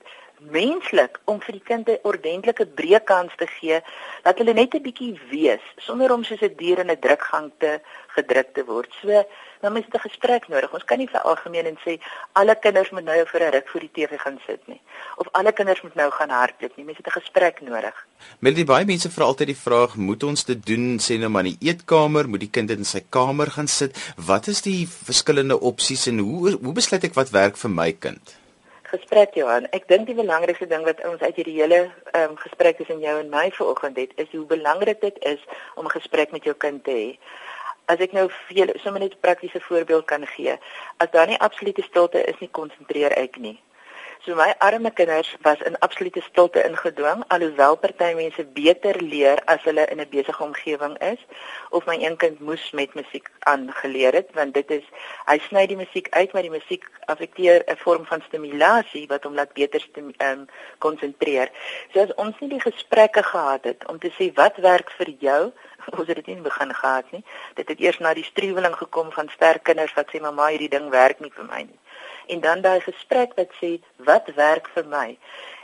menslik 0.50 1.20
om 1.30 1.40
vir 1.42 1.54
die 1.54 1.64
kind 1.64 1.90
'n 1.90 2.00
ordentlike 2.04 2.66
breekkans 2.66 3.36
te 3.38 3.48
gee 3.48 3.82
dat 4.24 4.38
hulle 4.38 4.54
net 4.54 4.74
'n 4.74 4.82
bietjie 4.82 5.20
wees 5.30 5.62
sonder 5.78 6.12
om 6.12 6.24
soos 6.24 6.42
'n 6.42 6.56
dier 6.58 6.80
in 6.80 6.90
'n 6.90 7.00
drukgang 7.00 7.52
te 7.60 7.80
gedruk 8.08 8.54
te 8.54 8.66
word. 8.66 8.90
So 9.02 9.24
dan 9.62 9.78
is 9.78 9.86
dit 9.86 9.94
'n 9.94 10.10
gesprek 10.10 10.48
nodig. 10.48 10.74
Ons 10.74 10.84
kan 10.84 10.98
nie 10.98 11.08
vir 11.08 11.22
algemeen 11.22 11.66
en 11.66 11.78
sê 11.86 12.00
alle 12.32 12.56
kinders 12.56 12.90
moet 12.90 13.04
nou 13.04 13.26
vir 13.26 13.42
'n 13.42 13.52
ruk 13.52 13.68
voor 13.70 13.80
die 13.82 13.92
TV 13.94 14.20
gaan 14.20 14.40
sit 14.48 14.68
nie 14.68 14.82
of 15.18 15.28
alle 15.32 15.52
kinders 15.52 15.82
moet 15.82 15.96
nou 15.96 16.12
gaan 16.12 16.30
hardloop 16.30 16.76
nie. 16.76 16.86
Mense 16.86 17.02
het 17.04 17.14
'n 17.14 17.20
gesprek 17.22 17.62
nodig. 17.62 18.08
Melody 18.40 18.66
baie 18.66 18.86
mense 18.86 19.10
vra 19.12 19.24
altyd 19.24 19.48
die 19.48 19.64
vraag, 19.68 19.96
moet 19.96 20.24
ons 20.24 20.44
dit 20.46 20.66
doen 20.66 21.00
sê 21.00 21.20
nou 21.20 21.30
maar 21.30 21.46
in 21.46 21.56
die 21.58 21.68
eetkamer, 21.70 22.30
moet 22.30 22.40
die 22.40 22.50
kind 22.50 22.72
in 22.72 22.86
sy 22.86 23.02
kamer 23.10 23.52
gaan 23.52 23.68
sit? 23.68 24.14
Wat 24.18 24.48
is 24.48 24.62
die 24.62 24.88
verskillende 24.88 25.60
opsies 25.60 26.08
en 26.08 26.18
hoe 26.18 26.52
hoe 26.52 26.74
besluit 26.74 27.04
ek 27.04 27.14
wat 27.14 27.30
werk 27.30 27.58
vir 27.58 27.70
my 27.70 27.92
kind? 27.92 28.41
Gesprek 28.92 29.36
Johan, 29.40 29.68
ek 29.72 29.88
dink 29.88 30.10
die 30.10 30.16
belangrikste 30.16 30.68
ding 30.68 30.84
wat 30.84 31.00
ons 31.08 31.22
uit 31.22 31.36
hierdie 31.40 31.60
hele 31.62 31.78
ehm 32.12 32.32
um, 32.32 32.36
gesprek 32.42 32.78
tussen 32.78 33.00
jou 33.00 33.14
en 33.20 33.30
my 33.32 33.46
vanoggend 33.56 33.98
het, 33.98 34.12
is 34.24 34.28
hoe 34.36 34.44
belangrik 34.46 35.00
dit 35.02 35.18
is 35.34 35.40
om 35.76 35.86
'n 35.86 35.96
gesprek 35.98 36.32
met 36.32 36.44
jou 36.44 36.56
kind 36.56 36.84
te 36.84 36.92
hê 36.92 37.10
as 37.92 38.00
ek 38.00 38.14
nou 38.16 38.28
vir 38.30 38.58
julle 38.58 38.76
sommer 38.84 39.02
net 39.04 39.16
'n 39.16 39.24
praktiese 39.26 39.60
voorbeeld 39.68 40.06
kan 40.06 40.26
gee. 40.28 40.56
As 40.98 41.12
daar 41.12 41.28
nie 41.28 41.40
absolute 41.40 41.84
stilte 41.84 42.24
is 42.24 42.40
nie, 42.40 42.50
konsentreer 42.60 43.12
ek 43.18 43.38
nie. 43.38 43.58
So 44.24 44.36
my 44.36 44.54
arme 44.62 44.92
kinders 44.92 45.26
was 45.44 45.58
in 45.66 45.76
absolute 45.82 46.22
stilte 46.22 46.62
ingedwing 46.64 47.24
alhoewel 47.36 47.76
party 47.84 48.10
mense 48.20 48.44
beter 48.58 49.00
leer 49.02 49.40
as 49.54 49.64
hulle 49.68 49.86
in 49.94 50.02
'n 50.04 50.10
besige 50.12 50.44
omgewing 50.48 50.94
is 51.08 51.18
of 51.72 51.88
my 51.88 51.96
een 51.96 52.18
kind 52.24 52.40
moes 52.40 52.66
met 52.80 52.94
musiek 53.00 53.32
aangeleer 53.54 54.14
het 54.20 54.30
want 54.38 54.54
dit 54.54 54.72
is 54.78 54.86
hy 55.32 55.40
sny 55.48 55.66
die 55.74 55.80
musiek 55.82 56.12
uit 56.12 56.34
maar 56.34 56.46
die 56.50 56.54
musiek 56.58 56.86
affekteer 57.14 57.66
'n 57.66 57.82
vorm 57.86 58.06
van 58.06 58.22
stimulasie 58.28 59.08
wat 59.08 59.24
hom 59.24 59.34
laat 59.34 59.54
beter 59.54 59.82
um, 60.30 60.46
konsentreer. 60.78 61.50
So 61.94 62.06
as 62.06 62.14
ons 62.14 62.40
nie 62.40 62.50
die 62.50 62.66
gesprekke 62.70 63.24
gehad 63.24 63.64
het 63.64 63.88
om 63.88 63.98
te 64.00 64.14
sê 64.20 64.30
wat 64.36 64.58
werk 64.58 64.92
vir 65.00 65.10
jou 65.20 65.44
ons 65.98 66.08
het 66.08 66.16
dit 66.22 66.28
nie 66.28 66.42
begin 66.46 66.74
gehad 66.74 67.12
nie. 67.12 67.26
Dit 67.56 67.68
het 67.74 67.80
eers 67.80 68.00
na 68.00 68.14
die 68.14 68.30
struweling 68.32 68.76
gekom 68.76 69.12
van 69.12 69.30
sterk 69.30 69.64
kinders 69.64 69.94
wat 69.94 70.14
sê 70.14 70.22
mamma 70.22 70.54
hierdie 70.54 70.76
ding 70.78 70.90
werk 70.90 71.20
nie 71.20 71.34
vir 71.34 71.50
my 71.50 71.64
nie 71.66 71.81
en 72.32 72.40
dan 72.40 72.62
daai 72.62 72.80
gesprek 72.80 73.34
wat 73.40 73.52
sê 73.62 73.72
wat 74.08 74.28
werk 74.36 74.70
vir 74.76 74.86
my. 74.88 75.08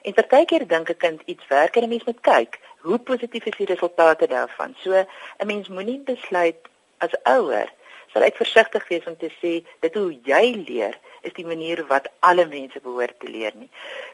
En 0.02 0.14
partykeer 0.20 0.68
dink 0.68 0.90
'n 0.90 1.02
kind 1.06 1.22
iets 1.26 1.48
werk 1.48 1.76
en 1.76 1.84
'n 1.84 1.94
mens 1.94 2.08
moet 2.10 2.22
kyk 2.22 2.60
hoe 2.88 3.00
positief 3.00 3.46
is 3.46 3.58
die 3.58 3.72
resultate 3.74 4.28
daarvan. 4.28 4.76
So 4.84 4.92
'n 4.94 5.48
mens 5.48 5.68
moenie 5.68 6.00
besluit 6.00 6.60
as 6.98 7.14
ouer 7.24 7.70
sal 8.14 8.24
ek 8.24 8.36
versigtig 8.36 8.88
wees 8.88 9.06
om 9.06 9.18
te 9.18 9.32
sê 9.42 9.54
dit 9.80 9.94
hoe 9.94 10.12
jy 10.24 10.46
leer 10.68 10.96
is 11.28 11.36
die 11.36 11.46
manier 11.46 11.84
wat 11.92 12.10
alle 12.30 12.46
mense 12.48 12.80
behoort 12.84 13.20
te 13.20 13.30
leer 13.32 13.54
nie. 13.56 13.70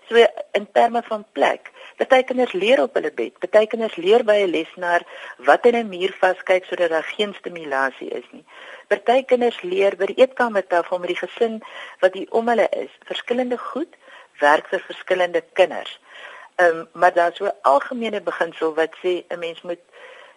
So 0.09 0.25
in 0.59 0.67
terme 0.77 1.01
van 1.07 1.25
plek, 1.37 1.71
baie 2.01 2.23
kinders 2.27 2.53
leer 2.53 2.81
op 2.83 2.97
hulle 2.99 3.11
bed, 3.11 3.37
baie 3.39 3.67
kinders 3.71 3.95
leer 3.95 4.25
by 4.27 4.37
'n 4.43 4.51
lesenaar 4.51 5.05
wat 5.49 5.65
in 5.65 5.75
'n 5.75 5.89
muur 5.89 6.13
vaskyk 6.21 6.65
sodat 6.65 6.89
daar 6.89 7.09
geen 7.15 7.33
stimulasie 7.39 8.09
is 8.09 8.27
nie. 8.31 8.45
Party 8.87 9.23
kinders 9.23 9.61
leer 9.61 9.95
by 9.97 10.05
die 10.11 10.19
eetkamertafel 10.21 10.99
met 10.99 11.13
die 11.13 11.21
gesin 11.21 11.61
wat 12.01 12.13
hier 12.13 12.31
om 12.31 12.47
hulle 12.51 12.67
is. 12.77 12.91
Verskillende 13.09 13.57
goed 13.57 13.95
werk 14.39 14.67
vir 14.67 14.79
verskillende 14.79 15.43
kinders. 15.53 15.99
Ehm 16.55 16.79
um, 16.79 16.87
maar 16.93 17.13
daar's 17.13 17.37
so 17.37 17.45
'n 17.45 17.61
algemene 17.61 18.21
beginsel 18.21 18.73
wat 18.73 18.93
sê 19.03 19.23
'n 19.27 19.39
mens 19.39 19.61
moet 19.61 19.83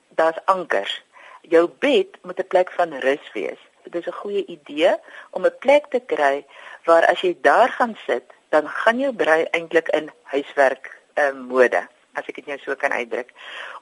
daar's 0.09 0.45
ankers. 0.45 1.03
Jou 1.41 1.69
bed 1.79 2.19
moet 2.23 2.39
'n 2.39 2.47
plek 2.47 2.71
van 2.73 2.99
rus 2.99 3.33
wees. 3.33 3.61
Dit 3.91 3.95
is 3.95 4.07
'n 4.07 4.21
goeie 4.23 4.45
idee 4.47 4.95
om 5.31 5.47
'n 5.47 5.59
plek 5.59 5.87
te 5.91 6.01
kry 6.01 6.45
waar 6.85 7.05
as 7.07 7.21
jy 7.21 7.37
daar 7.41 7.69
gaan 7.69 7.97
sit, 8.07 8.25
dan 8.49 8.69
gaan 8.69 8.99
jou 8.99 9.13
brein 9.13 9.47
eintlik 9.51 9.89
in 9.89 10.11
huiswerk 10.23 10.99
um, 11.15 11.39
mode 11.39 11.89
as 12.17 12.29
ek 12.29 12.41
dit 12.41 12.47
nou 12.47 12.57
so 12.63 12.75
kan 12.81 12.95
uitdruk. 12.97 13.33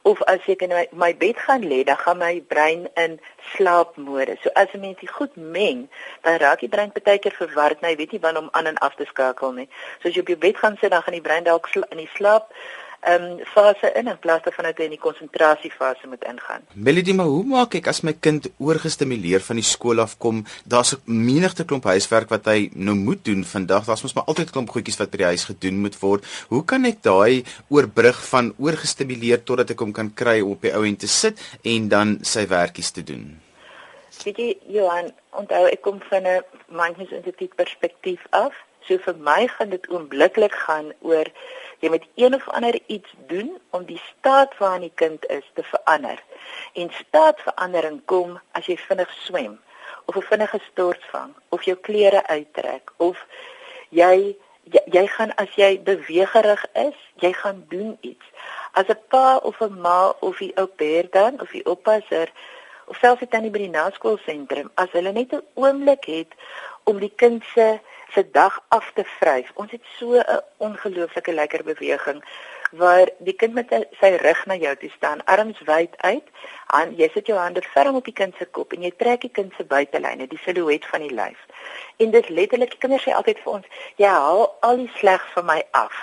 Of 0.03 0.23
as 0.31 0.43
ek 0.51 0.65
in 0.67 0.75
my, 0.75 0.85
my 0.93 1.13
bed 1.17 1.39
gaan 1.47 1.65
lê, 1.71 1.83
dan 1.87 1.99
gaan 2.03 2.19
my 2.19 2.41
brein 2.51 2.89
in 3.01 3.19
slaapmodus. 3.55 4.43
So 4.43 4.51
as 4.55 4.69
'n 4.75 4.81
mens 4.81 4.99
dit 5.01 5.11
goed 5.11 5.37
meng, 5.37 5.89
dan 6.23 6.39
raak 6.43 6.61
die 6.61 6.69
brein 6.69 6.93
baie 6.93 7.19
keer 7.19 7.37
verward, 7.39 7.81
nou 7.81 7.91
jy 7.91 7.97
weet 7.97 8.13
nie 8.13 8.21
wanneer 8.21 8.43
om 8.43 8.49
aan 8.53 8.67
en 8.67 8.79
af 8.79 8.95
te 8.95 9.05
skakel 9.05 9.53
nie. 9.53 9.69
So 10.03 10.09
as 10.09 10.15
jy 10.15 10.21
op 10.21 10.33
jou 10.35 10.39
bed 10.39 10.57
gaan 10.57 10.77
sit, 10.81 10.91
dan 10.91 11.03
gaan 11.03 11.19
die 11.19 11.29
brein 11.29 11.45
dalk 11.45 11.69
in 11.75 12.03
die 12.03 12.11
slaap 12.15 12.51
um, 13.13 13.39
fase 13.55 13.91
in 13.95 14.09
in 14.09 14.19
plaas 14.19 14.43
daarvan 14.45 14.69
dat 14.69 14.81
hy 14.81 14.89
in 14.89 14.95
die 14.97 15.03
konsentrasiefase 15.03 16.09
moet 16.09 16.25
ingaan. 16.29 16.65
Melody, 16.75 17.15
maar 17.17 17.31
hoe 17.31 17.45
maak 17.45 17.77
ek 17.79 17.89
as 17.93 18.03
my 18.07 18.15
kind 18.27 18.49
oorgestimuleer 18.59 19.45
van 19.45 19.61
die 19.61 19.67
skool 19.67 20.03
af 20.05 20.17
kom? 20.19 20.45
Daar's 20.65 20.95
'n 20.95 21.03
menigte 21.07 21.65
klomp 21.65 21.85
huiswerk 21.85 22.29
wat 22.29 22.47
hy 22.47 22.71
nou 22.75 22.97
moet 22.97 23.25
doen 23.25 23.45
vandag. 23.45 23.85
Daar's 23.85 24.03
mos 24.03 24.15
maar 24.15 24.25
altyd 24.27 24.51
klomp 24.51 24.71
goedjies 24.71 24.99
wat 24.99 25.11
by 25.11 25.17
die 25.17 25.33
huis 25.33 25.45
gedoen 25.45 25.81
moet 25.81 25.99
word. 26.01 26.25
Hoe 26.49 26.65
kan 26.65 26.85
ek 26.85 27.03
daai 27.03 27.45
oorbrug 27.69 28.29
van 28.29 28.55
oorgestimuleer 28.59 29.45
totdat 29.45 29.71
ek 29.71 29.81
hom 29.81 29.93
kan 29.93 30.15
kry 30.15 30.41
om 30.41 30.51
op 30.51 30.63
die 30.63 30.75
ou 30.75 30.85
end 30.85 30.99
te 30.99 31.09
sit 31.09 31.41
en 31.63 31.89
dan 31.89 32.19
sy 32.23 32.47
werkies 32.47 32.91
te 32.91 33.03
doen? 33.03 33.41
Weet 34.25 34.37
jy, 34.37 34.57
Johan, 34.69 35.13
onthou 35.31 35.67
ek 35.67 35.83
kom 35.83 36.01
van 36.11 36.27
'n 36.27 36.45
mindfulness 36.69 37.13
instituut 37.13 37.55
perspektief 37.55 38.21
af. 38.31 38.55
So 38.87 38.99
vir 38.99 39.17
my 39.17 39.49
gaan 39.49 39.71
dit 39.71 39.87
oombliklik 39.89 40.55
gaan 40.67 40.93
oor 41.01 41.29
jy 41.85 41.91
moet 41.93 42.35
of 42.35 42.49
ander 42.57 42.79
iets 42.87 43.11
doen 43.29 43.51
om 43.77 43.85
die 43.85 44.01
staat 44.05 44.57
waarin 44.59 44.87
die 44.87 44.95
kind 44.95 45.27
is 45.27 45.45
te 45.55 45.63
verander. 45.63 46.23
En 46.73 46.91
staatsverandering 46.91 48.01
kom 48.05 48.39
as 48.57 48.67
jy 48.67 48.77
vinnig 48.87 49.13
swem 49.27 49.59
of 50.07 50.17
'n 50.17 50.29
vinnige 50.31 50.61
stort 50.71 51.05
vang 51.13 51.35
of 51.49 51.63
jou 51.63 51.77
klere 51.77 52.27
uittrek 52.27 52.93
of 52.97 53.27
jy 53.91 54.37
jy, 54.73 54.81
jy 54.87 55.07
gaan 55.07 55.33
as 55.37 55.51
jy 55.57 55.83
bewegerig 55.85 56.65
is, 56.73 56.97
jy 57.21 57.33
gaan 57.33 57.65
doen 57.69 57.97
iets. 58.01 58.27
As 58.73 58.89
'n 58.89 59.01
pa 59.09 59.37
of 59.37 59.61
'n 59.61 59.81
ma 59.81 60.15
of 60.21 60.41
'n 60.41 60.53
ou 60.57 60.67
pair 60.67 61.11
dan 61.11 61.41
of 61.41 61.55
'n 61.55 61.69
oppasser 61.69 62.33
of 62.87 62.97
selfs 62.97 63.21
dit 63.21 63.31
dan 63.31 63.51
by 63.51 63.59
die 63.59 63.69
naskoolsentrum, 63.69 64.71
as 64.75 64.91
hulle 64.93 65.13
net 65.13 65.33
'n 65.33 65.45
oomblik 65.55 66.05
het 66.05 66.33
om 66.85 66.99
die 66.99 67.13
kind 67.17 67.43
se 67.55 67.81
se 68.15 68.31
dag 68.31 68.65
af 68.69 68.91
te 68.95 69.05
vryf. 69.05 69.51
Ons 69.55 69.71
het 69.71 69.83
so 69.99 70.15
'n 70.19 70.43
ongelooflike 70.57 71.33
lekker 71.33 71.65
beweging 71.65 72.25
waar 72.71 73.09
die 73.19 73.35
kind 73.35 73.55
met 73.55 73.71
sy 74.01 74.11
rug 74.23 74.47
na 74.47 74.55
jou 74.55 74.77
toe 74.77 74.91
staan, 74.91 75.25
arms 75.25 75.61
wyd 75.67 75.95
uit, 75.97 76.27
en 76.75 76.95
jy 76.99 77.09
sit 77.13 77.27
jou 77.27 77.39
hande 77.39 77.63
ferm 77.63 77.95
op 77.95 78.05
die 78.05 78.17
kind 78.17 78.35
se 78.39 78.45
kop 78.45 78.73
en 78.73 78.83
jy 78.83 78.91
trek 78.99 79.21
die 79.21 79.31
kind 79.31 79.53
se 79.57 79.65
buitelyne, 79.65 80.27
die 80.27 80.41
silhouet 80.43 80.87
van 80.91 81.01
die 81.01 81.15
lyf. 81.15 81.39
En 81.97 82.11
dit 82.11 82.29
letterlik, 82.29 82.75
kinders 82.79 83.07
sê 83.07 83.15
altyd 83.15 83.39
vir 83.45 83.53
ons, 83.53 83.67
jy 83.97 84.11
haal 84.11 84.49
al 84.61 84.83
die 84.83 84.91
sleg 84.99 85.23
van 85.35 85.47
my 85.47 85.61
af. 85.71 85.95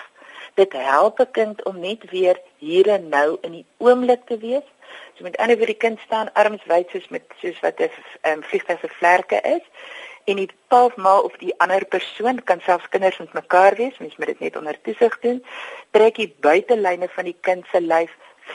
Dit 0.56 0.74
help 0.74 1.20
'n 1.20 1.32
kind 1.32 1.64
om 1.64 1.80
net 1.80 2.10
weer 2.12 2.40
hier 2.58 2.88
en 2.88 3.10
nou 3.10 3.38
in 3.42 3.52
die 3.52 3.66
oomblik 3.78 4.26
te 4.26 4.38
wees. 4.38 4.68
So 5.16 5.24
met 5.24 5.38
ander 5.38 5.58
woorde 5.58 5.74
die 5.74 5.88
kind 5.88 6.00
staan 6.00 6.34
arms 6.34 6.64
wyd 6.66 6.90
soos 6.90 7.08
met 7.08 7.24
soos 7.42 7.60
wat 7.60 7.80
'n 7.80 7.90
um, 8.30 8.44
vliegtuig 8.44 8.80
se 8.80 8.88
vlerke 8.88 9.42
is 9.42 9.64
en 10.26 10.36
die 10.36 10.50
paal 10.68 10.92
of 11.24 11.36
die 11.38 11.54
ander 11.58 11.86
persoon 11.86 12.44
kan 12.44 12.62
selfs 12.62 12.90
kinders 12.90 13.18
met 13.18 13.34
mekaar 13.34 13.76
wees, 13.76 13.98
mens 13.98 14.16
moet 14.18 14.28
dit 14.28 14.40
net 14.40 14.58
onder 14.58 14.82
toesig 14.82 15.20
doen. 15.20 15.44
Trek 15.92 16.16
die 16.16 16.36
buitelyne 16.40 17.10
van 17.10 17.26
die 17.26 17.38
kind 17.42 17.66
se 17.72 17.82
lyf 17.82 18.12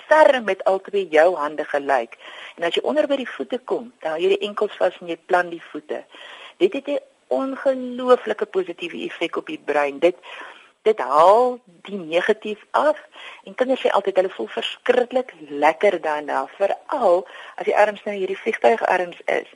ferm 0.07 0.45
met 0.45 0.65
albei 0.65 1.07
jou 1.11 1.35
hande 1.35 1.65
gelyk. 1.65 2.17
En 2.57 2.67
as 2.69 2.75
jy 2.75 2.83
onder 2.83 3.07
by 3.09 3.17
die 3.17 3.29
voete 3.29 3.59
kom, 3.59 3.93
dan 4.03 4.17
hou 4.17 4.23
jy 4.23 4.35
die 4.35 4.49
enkels 4.49 4.77
vas 4.81 4.97
en 5.01 5.13
jy 5.13 5.19
plant 5.31 5.51
die 5.51 5.63
voete. 5.71 6.05
Dit 6.59 6.73
het 6.73 6.89
'n 6.89 7.01
ongelooflike 7.29 8.47
positiewe 8.47 9.05
effek 9.07 9.37
op 9.37 9.47
die 9.47 9.63
brein. 9.65 9.99
Dit 9.99 10.17
dit 10.87 11.01
haal 11.03 11.59
die 11.89 11.99
negatief 11.99 12.63
af 12.71 12.99
en 13.45 13.55
kinders 13.55 13.83
sê 13.83 13.93
altyd 13.99 14.21
hulle 14.21 14.35
voel 14.37 14.51
verskriklik 14.55 15.33
lekker 15.65 15.99
daarna 16.09 16.45
veral 16.59 17.25
as 17.57 17.69
die 17.69 17.77
arms 17.85 18.05
nou 18.07 18.15
hierdie 18.17 18.39
vliegtuig 18.43 18.85
arms 18.97 19.23
is 19.39 19.51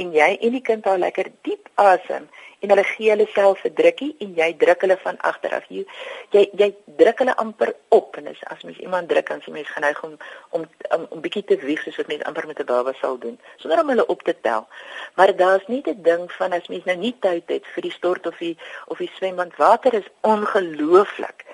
en 0.00 0.12
jy 0.16 0.30
en 0.34 0.56
die 0.58 0.64
kind 0.68 0.88
haal 0.88 1.00
lekker 1.06 1.32
diep 1.48 1.70
asem 1.88 2.28
en 2.64 2.72
hulle 2.72 2.84
gee 2.88 3.10
hulle 3.12 3.26
self 3.32 3.64
'n 3.64 3.74
drukkie 3.80 4.14
en 4.24 4.34
jy 4.40 4.48
druk 4.62 4.80
hulle 4.84 4.96
van 5.02 5.18
agter 5.30 5.52
af. 5.58 5.64
Jy 5.68 5.84
jy, 6.30 6.44
jy 6.60 6.68
druk 7.00 7.18
hulle 7.18 7.36
amper 7.44 7.74
op 7.88 8.16
en 8.16 8.26
as 8.32 8.40
as 8.54 8.62
mens 8.62 8.78
iemand 8.78 9.08
druk 9.08 9.28
dan 9.28 9.42
sien 9.42 9.54
mens 9.54 9.70
geneig 9.76 10.02
om 10.04 10.16
om 10.50 10.64
om, 10.96 11.06
om 11.10 11.20
bietjie 11.20 11.44
te 11.44 11.56
wieg 11.56 11.82
soos 11.82 11.96
wat 12.00 12.10
mens 12.12 12.24
amper 12.24 12.46
met 12.46 12.60
'n 12.60 12.70
baba 12.72 12.92
sal 13.00 13.18
doen 13.18 13.38
sonder 13.56 13.80
om 13.80 13.88
hulle 13.88 14.06
op 14.06 14.22
te 14.22 14.34
tel. 14.40 14.66
Maar 15.14 15.36
daar's 15.36 15.66
nie 15.66 15.82
'n 15.84 16.02
ding 16.02 16.32
van 16.32 16.52
as 16.52 16.68
mens 16.68 16.84
nou 16.84 16.96
nie 16.96 17.16
tyd 17.20 17.48
het 17.48 17.66
vir 17.74 17.82
die 17.82 17.96
stort 17.98 18.26
of 18.26 18.38
die 18.38 18.56
of 18.86 18.98
die 18.98 19.10
swembad 19.16 19.56
water 19.56 19.94
is 19.94 20.08
ongelooflik. 20.20 21.44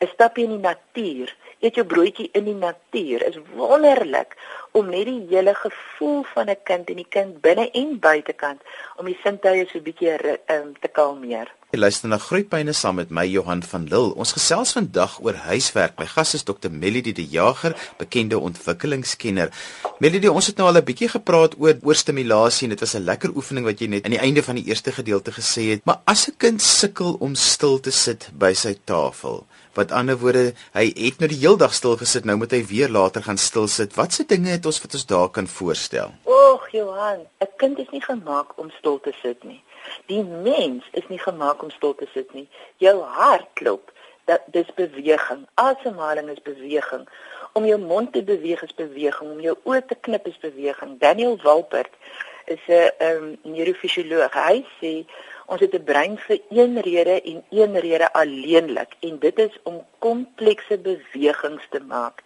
'n 0.00 0.06
Stapie 0.06 0.44
in 0.44 0.50
die 0.50 0.68
natuur 0.70 1.34
eet 1.60 1.74
jou 1.74 1.86
broodjie 1.86 2.28
in 2.32 2.44
die 2.44 2.54
natuur 2.54 3.22
is 3.28 3.38
wonderlik 3.54 4.36
om 4.76 4.90
net 4.92 5.06
die 5.08 5.26
hele 5.30 5.54
gevoel 5.54 6.22
van 6.34 6.50
'n 6.50 6.62
kind 6.62 6.90
en 6.90 6.96
die 6.96 7.08
kind 7.08 7.40
binne 7.40 7.70
en 7.70 7.98
buitekant 7.98 8.60
om 8.96 9.06
die 9.06 9.18
sintuie 9.22 9.66
so 9.66 9.78
'n 9.78 9.86
bietjie 9.88 10.18
um, 10.56 10.74
te 10.80 10.88
kalmeer. 10.88 11.52
Jy 11.76 11.82
luister 11.82 12.08
na 12.08 12.16
Groepyne 12.16 12.72
saam 12.72 12.96
met 12.96 13.10
my 13.12 13.26
Johan 13.28 13.60
van 13.68 13.82
Lille. 13.84 14.14
Ons 14.16 14.30
gesels 14.32 14.70
vandag 14.72 15.18
oor 15.20 15.36
huiswerk. 15.44 15.98
My 16.00 16.06
gas 16.08 16.32
is 16.38 16.44
Dr. 16.48 16.70
Melody 16.72 17.12
de 17.12 17.26
Jager, 17.28 17.74
bekende 18.00 18.38
ontwikkelingskenner. 18.40 19.52
Melody, 20.00 20.30
ons 20.32 20.48
het 20.48 20.56
nou 20.56 20.70
al 20.70 20.80
'n 20.80 20.88
bietjie 20.88 21.10
gepraat 21.12 21.58
oor 21.60 21.76
oorstimulasie 21.84 22.64
en 22.64 22.72
dit 22.72 22.80
was 22.80 22.96
'n 22.96 23.04
lekker 23.04 23.36
oefening 23.36 23.66
wat 23.66 23.78
jy 23.78 23.88
net 23.88 24.04
aan 24.04 24.16
die 24.16 24.24
einde 24.24 24.42
van 24.42 24.54
die 24.54 24.64
eerste 24.64 24.92
gedeelte 24.92 25.32
gesê 25.32 25.76
het. 25.76 25.84
Maar 25.84 26.00
as 26.06 26.28
'n 26.28 26.36
kind 26.38 26.62
sukkel 26.62 27.16
om 27.20 27.34
stil 27.34 27.78
te 27.80 27.90
sit 27.90 28.30
by 28.32 28.54
sy 28.54 28.78
tafel, 28.84 29.46
Wat 29.76 29.92
ander 29.92 30.16
woorde, 30.16 30.54
hy 30.72 30.86
het 30.96 31.18
nou 31.20 31.28
die 31.28 31.36
hele 31.36 31.58
dag 31.60 31.74
stil 31.74 31.98
gesit, 32.00 32.24
nou 32.24 32.38
moet 32.40 32.50
hy 32.50 32.62
weer 32.64 32.88
later 32.88 33.22
gaan 33.22 33.36
stil 33.36 33.68
sit. 33.68 33.92
Watse 33.94 34.24
dinge 34.24 34.48
het 34.48 34.64
ons 34.64 34.80
wat 34.80 34.94
ons 34.94 35.06
daar 35.06 35.28
kan 35.28 35.46
voorstel? 35.46 36.14
Och, 36.24 36.70
Johan, 36.72 37.20
'n 37.44 37.52
kind 37.56 37.78
is 37.78 37.90
nie 37.92 38.00
gemaak 38.00 38.58
om 38.58 38.70
stil 38.78 39.00
te 39.00 39.12
sit 39.22 39.44
nie. 39.44 39.62
Die 40.06 40.22
mens 40.24 40.84
is 40.92 41.08
nie 41.08 41.18
gemaak 41.18 41.62
om 41.62 41.70
stil 41.70 41.94
te 41.94 42.08
sit 42.12 42.32
nie. 42.34 42.48
Jou 42.76 43.00
hart 43.02 43.48
klop. 43.52 43.92
Dat 44.26 44.42
dis 44.50 44.70
beweging. 44.74 45.46
Asemhaling 45.54 46.28
is 46.28 46.42
beweging. 46.42 47.08
Om 47.52 47.64
jou 47.64 47.78
mond 47.78 48.12
te 48.12 48.22
beweeg 48.22 48.62
is 48.62 48.74
beweging, 48.74 49.30
om 49.30 49.40
jou 49.40 49.54
oë 49.64 49.84
te 49.86 49.94
knip 49.94 50.26
is 50.26 50.38
beweging. 50.38 50.98
Daniel 50.98 51.38
Walpert 51.42 51.94
is 52.44 52.62
'n 52.66 52.90
um, 52.98 53.38
neurofisioloog. 53.42 54.34
Hy 54.34 54.66
sê 54.80 55.06
Ons 55.46 55.60
het 55.60 55.74
'n 55.74 55.84
brein 55.84 56.18
vir 56.18 56.38
een 56.50 56.80
rede 56.80 57.22
en 57.22 57.44
een 57.50 57.80
rede 57.80 58.12
alleenlik 58.12 58.96
en 59.00 59.18
dit 59.18 59.38
is 59.38 59.58
om 59.62 59.86
komplekse 59.98 60.78
bewegings 60.78 61.66
te 61.70 61.80
maak. 61.80 62.22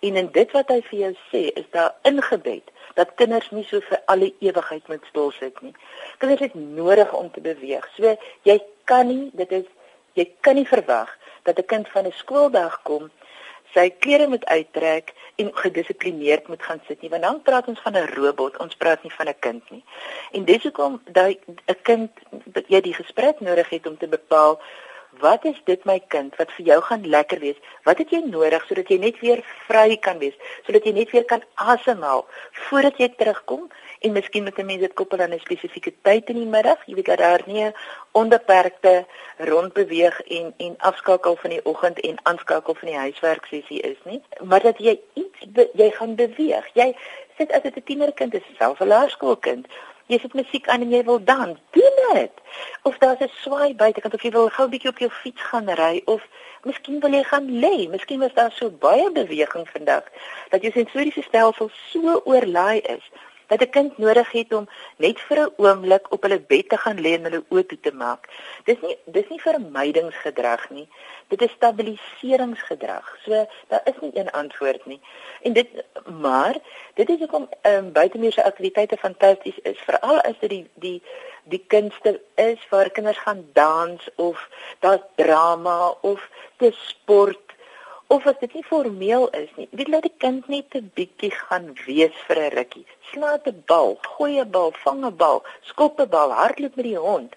En 0.00 0.16
in 0.16 0.28
dit 0.32 0.50
wat 0.50 0.68
hy 0.68 0.80
vir 0.82 0.98
jou 0.98 1.14
sê, 1.30 1.42
is 1.60 1.68
daar 1.70 1.94
ingebed 2.02 2.70
dat 2.94 3.14
kinders 3.14 3.50
nie 3.50 3.64
so 3.64 3.80
vir 3.80 4.02
alle 4.04 4.34
ewigheid 4.38 4.88
moet 4.88 5.04
stil 5.08 5.30
sit 5.30 5.62
nie. 5.62 5.74
Kinders 6.18 6.40
het 6.40 6.54
nodig 6.54 7.12
om 7.12 7.30
te 7.30 7.40
beweeg. 7.40 7.88
So 7.96 8.16
jy 8.42 8.62
kan 8.84 9.06
nie, 9.06 9.30
dit 9.32 9.52
is 9.52 9.66
jy 10.14 10.28
kan 10.40 10.54
nie 10.54 10.68
verwag 10.68 11.18
dat 11.42 11.58
'n 11.58 11.66
kind 11.66 11.88
van 11.88 12.06
'n 12.06 12.12
skooldag 12.12 12.82
kom 12.82 13.10
sy 13.74 13.88
klere 14.04 14.28
moet 14.28 14.44
uittrek 14.44 15.14
en 15.40 15.50
gedissiplineerd 15.54 16.48
moet 16.48 16.62
gaan 16.62 16.80
sit 16.86 17.00
nie 17.00 17.10
want 17.12 17.22
dan 17.22 17.42
praat 17.42 17.68
ons 17.72 17.80
van 17.80 17.96
'n 17.96 18.12
robot 18.14 18.56
ons 18.64 18.76
praat 18.76 19.02
nie 19.02 19.12
van 19.16 19.28
'n 19.28 19.38
kind 19.38 19.70
nie 19.70 19.84
en 20.32 20.44
dis 20.44 20.62
hoekom 20.62 21.00
dat 21.04 21.36
'n 21.66 21.80
kind 21.82 22.10
jy 22.68 22.80
die 22.80 22.94
gesprek 22.94 23.40
nodig 23.40 23.68
het 23.68 23.86
om 23.86 23.96
te 23.98 24.08
bepaal 24.08 24.60
wat 25.20 25.44
is 25.44 25.60
dit 25.64 25.84
my 25.84 25.98
kind 26.08 26.36
wat 26.36 26.50
vir 26.56 26.66
jou 26.66 26.80
gaan 26.82 27.06
lekker 27.06 27.40
wees 27.40 27.58
wat 27.84 27.98
het 27.98 28.10
jy 28.10 28.22
nodig 28.24 28.64
sodat 28.66 28.88
jy 28.88 28.98
net 28.98 29.20
weer 29.20 29.44
vry 29.68 29.96
kan 29.96 30.18
wees 30.18 30.36
sodat 30.66 30.84
jy 30.84 30.92
net 30.92 31.10
weer 31.10 31.24
kan 31.24 31.42
asemhaal 31.54 32.26
voordat 32.68 32.98
jy 32.98 33.08
terugkom 33.16 33.68
en 34.04 34.12
miskien 34.12 34.42
met 34.42 34.58
'n 34.58 34.66
mens 34.66 34.80
dit 34.80 34.94
koppel 34.94 35.20
aan 35.20 35.34
'n 35.34 35.38
spesifieke 35.38 35.92
tyd 36.02 36.28
in 36.28 36.36
die 36.36 36.52
middag. 36.56 36.78
Jy 36.86 36.94
weet 36.94 37.04
dat 37.04 37.18
daar 37.18 37.42
nie 37.46 37.64
'n 37.64 37.74
onbeperkte 38.12 39.06
rondbeweeg 39.36 40.20
en 40.20 40.54
en 40.56 40.74
afskakel 40.78 41.36
van 41.36 41.50
die 41.50 41.64
oggend 41.64 42.00
en 42.00 42.16
aanskakel 42.22 42.74
van 42.74 42.88
die 42.88 42.98
huiswerk 42.98 43.44
sessie 43.46 43.80
is 43.80 43.98
nie, 44.04 44.22
maar 44.44 44.62
dat 44.62 44.78
jy 44.78 45.00
iets 45.12 45.40
be, 45.48 45.70
jy 45.72 45.90
gaan 45.90 46.14
beweeg. 46.14 46.66
Jy 46.74 46.96
sit 47.36 47.52
as 47.52 47.62
dit 47.62 47.76
'n 47.76 47.82
tienerkind 47.82 48.34
is, 48.34 48.42
selfs 48.58 48.80
'n 48.80 48.86
laerskoolkind. 48.86 49.66
Jy 50.06 50.18
sit 50.18 50.34
musiek 50.34 50.68
aan 50.68 50.80
en 50.80 50.90
jy 50.90 51.04
wil 51.04 51.24
dans. 51.24 51.58
Doen 51.70 51.81
dit. 52.12 52.30
Of 52.82 52.98
daar's 52.98 53.20
'n 53.20 53.30
swaai 53.42 53.74
buitekant 53.74 54.14
of 54.14 54.22
jy 54.22 54.30
wil 54.30 54.48
gou 54.48 54.66
'n 54.66 54.70
bietjie 54.70 54.90
op 54.90 54.98
jou 54.98 55.10
fiets 55.10 55.42
gaan 55.42 55.68
ry 55.70 56.02
of 56.04 56.22
miskien 56.62 57.00
wil 57.00 57.12
jy 57.12 57.22
gaan 57.22 57.48
lê. 57.64 57.88
Miskien 57.88 58.20
was 58.20 58.34
daar 58.34 58.52
so 58.52 58.70
baie 58.70 59.10
beweging 59.10 59.68
vandag 59.68 60.04
dat 60.48 60.62
jou 60.62 60.72
sensoriese 60.72 61.22
stelsel 61.22 61.70
so 61.90 62.20
oorlaai 62.24 62.80
is 62.80 63.10
dat 63.52 63.68
'n 63.68 63.70
kind 63.70 63.98
nodig 63.98 64.30
het 64.32 64.52
om 64.52 64.68
net 64.96 65.20
vir 65.20 65.38
'n 65.40 65.52
oomblik 65.56 66.12
op 66.12 66.22
hulle 66.22 66.40
bed 66.40 66.68
te 66.68 66.76
gaan 66.76 67.00
lê 67.00 67.12
en 67.14 67.24
hulle 67.24 67.44
oë 67.48 67.66
toe 67.66 67.80
te 67.80 67.94
maak. 67.94 68.28
Dis 68.64 68.80
nie 68.80 68.96
dis 69.04 69.28
nie 69.28 69.40
vermydingsgedrag 69.40 70.70
nie. 70.70 70.88
Dit 71.28 71.42
is 71.42 71.50
stabiliseringsgedrag. 71.50 73.16
So 73.24 73.46
daar 73.68 73.80
is 73.84 73.98
nie 74.00 74.10
een 74.14 74.30
antwoord 74.30 74.86
nie. 74.86 75.00
En 75.42 75.52
dit 75.52 75.68
maar 76.20 76.56
dit 76.94 77.08
is 77.08 77.22
ook 77.22 77.32
om 77.32 77.48
ehm 77.62 77.84
um, 77.84 77.92
buitemuurse 77.92 78.44
aktiwiteite 78.44 78.96
fantasties 78.96 79.58
is 79.62 79.78
veral 79.78 80.20
as 80.20 80.38
dit 80.40 80.50
die 80.50 80.70
die 80.74 81.02
die 81.44 81.64
kunste 81.66 82.20
is 82.34 82.68
waar 82.68 82.90
kinders 82.90 83.18
gaan 83.18 83.48
dans 83.52 84.08
of 84.14 84.48
daar's 84.78 85.02
drama 85.14 85.94
of 86.00 86.30
dis 86.56 86.88
sport 86.88 87.51
of 88.06 88.26
as 88.26 88.38
dit 88.40 88.54
nie 88.54 88.64
formeel 88.64 89.28
is 89.28 89.50
nie. 89.56 89.68
Wie 89.70 89.88
laat 89.88 90.06
die 90.08 90.14
kind 90.24 90.48
net 90.48 90.74
'n 90.74 90.90
bietjie 90.94 91.30
gaan 91.30 91.72
wees 91.86 92.16
vir 92.26 92.38
'n 92.38 92.54
rukkie. 92.56 92.86
Slaat 93.12 93.46
'n 93.46 93.62
bal, 93.66 93.98
gooi 94.16 94.40
'n 94.40 94.50
bal, 94.50 94.72
vang 94.84 95.04
'n 95.04 95.16
bal, 95.16 95.42
skop 95.62 96.00
'n 96.00 96.08
bal, 96.08 96.30
hardloop 96.30 96.76
met 96.76 96.84
die 96.84 96.98
hond. 96.98 97.34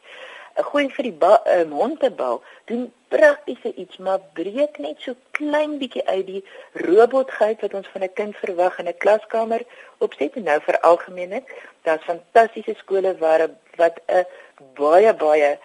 Gooi 0.56 0.90
vir 0.90 1.04
die 1.04 1.18
bal, 1.24 1.40
um, 1.58 1.72
hond 1.72 2.04
'n 2.04 2.16
bal. 2.16 2.42
Doen 2.66 2.94
praktiese 3.08 3.74
iets, 3.74 3.98
maar 3.98 4.20
breek 4.34 4.78
net 4.78 4.98
so 5.00 5.16
klein 5.32 5.78
bietjie 5.78 6.06
uit 6.08 6.26
die 6.26 6.44
robotgeit 6.74 7.62
wat 7.62 7.74
ons 7.74 7.88
van 7.94 8.04
'n 8.04 8.14
kind 8.14 8.36
verwag 8.36 8.80
in 8.80 8.88
'n 8.88 8.98
klaskamer 8.98 9.64
opset 9.98 10.36
en 10.36 10.44
nou 10.44 10.60
vir 10.62 10.80
algemeenheid. 10.80 11.48
Daar's 11.84 12.04
fantastiese 12.04 12.76
skole 12.78 13.18
waar 13.18 13.48
wat 13.78 14.02
'n 14.08 14.26
baie 14.74 15.14
baie 15.14 15.58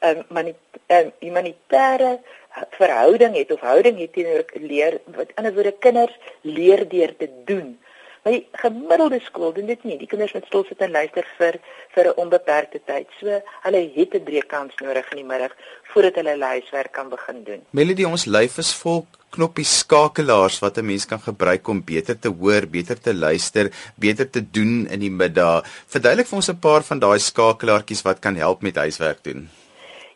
'n 0.00 0.24
um, 0.30 0.54
um, 0.88 1.12
humanitêre 1.20 2.20
verhouding 2.70 3.36
het 3.36 3.52
of 3.52 3.60
houding 3.60 3.98
het 3.98 4.12
teenoor 4.12 4.44
leer 4.54 5.00
wat 5.16 5.34
ander 5.34 5.54
woorde 5.54 5.74
kinders 5.78 6.16
leer 6.42 6.88
deur 6.88 7.16
te 7.16 7.28
doen. 7.44 7.78
Die 8.28 8.46
gemiddelde 8.60 9.20
skool 9.24 9.52
doen 9.56 9.68
dit 9.70 9.84
nie. 9.88 9.96
Die 10.00 10.08
kinders 10.10 10.34
moet 10.36 10.46
stil 10.50 10.64
sit 10.68 10.82
en 10.84 10.92
luister 10.92 11.26
vir 11.38 11.58
vir 11.94 12.08
'n 12.08 12.18
onbeperkte 12.22 12.80
tyd. 12.84 13.06
So 13.20 13.40
hulle 13.64 13.80
het 13.94 14.14
'n 14.14 14.24
breekkans 14.24 14.74
nodig 14.82 15.10
in 15.12 15.16
die 15.22 15.30
middag 15.32 15.54
voordat 15.92 16.14
hulle 16.14 16.30
hulle 16.30 16.44
huiswerk 16.44 16.92
kan 16.92 17.08
begin 17.08 17.44
doen. 17.44 17.62
Melody, 17.70 18.04
ons 18.04 18.26
lyf 18.26 18.58
is 18.58 18.74
vol 18.74 19.06
knoppies 19.30 19.78
skakelaars 19.78 20.58
wat 20.60 20.78
'n 20.78 20.86
mens 20.86 21.06
kan 21.06 21.20
gebruik 21.20 21.68
om 21.68 21.84
beter 21.84 22.18
te 22.18 22.28
hoor, 22.28 22.66
beter 22.66 23.00
te 23.00 23.14
luister, 23.14 23.70
beter 23.96 24.30
te 24.30 24.42
doen 24.50 24.86
in 24.86 25.00
die 25.00 25.10
middag. 25.10 25.64
Verduidelik 25.86 26.26
vir 26.26 26.36
ons 26.36 26.50
'n 26.50 26.58
paar 26.58 26.82
van 26.82 26.98
daai 26.98 27.18
skakelaartjies 27.18 28.02
wat 28.02 28.20
kan 28.20 28.36
help 28.36 28.62
met 28.62 28.76
huiswerk 28.76 29.22
doen. 29.22 29.48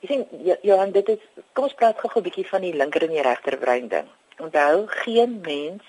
Jy 0.03 0.09
sien 0.11 0.55
Johan, 0.67 0.91
dit 0.91 1.11
is 1.13 1.27
kom 1.55 1.69
ons 1.69 1.75
praat 1.79 1.99
gou 2.03 2.09
'n 2.19 2.25
bietjie 2.27 2.47
van 2.49 2.65
die 2.67 2.73
linker 2.75 3.05
en 3.07 3.13
die 3.15 3.23
regter 3.23 3.57
brein 3.57 3.87
ding. 3.89 4.09
Onthou, 4.43 4.87
geen 5.05 5.41
mens 5.47 5.83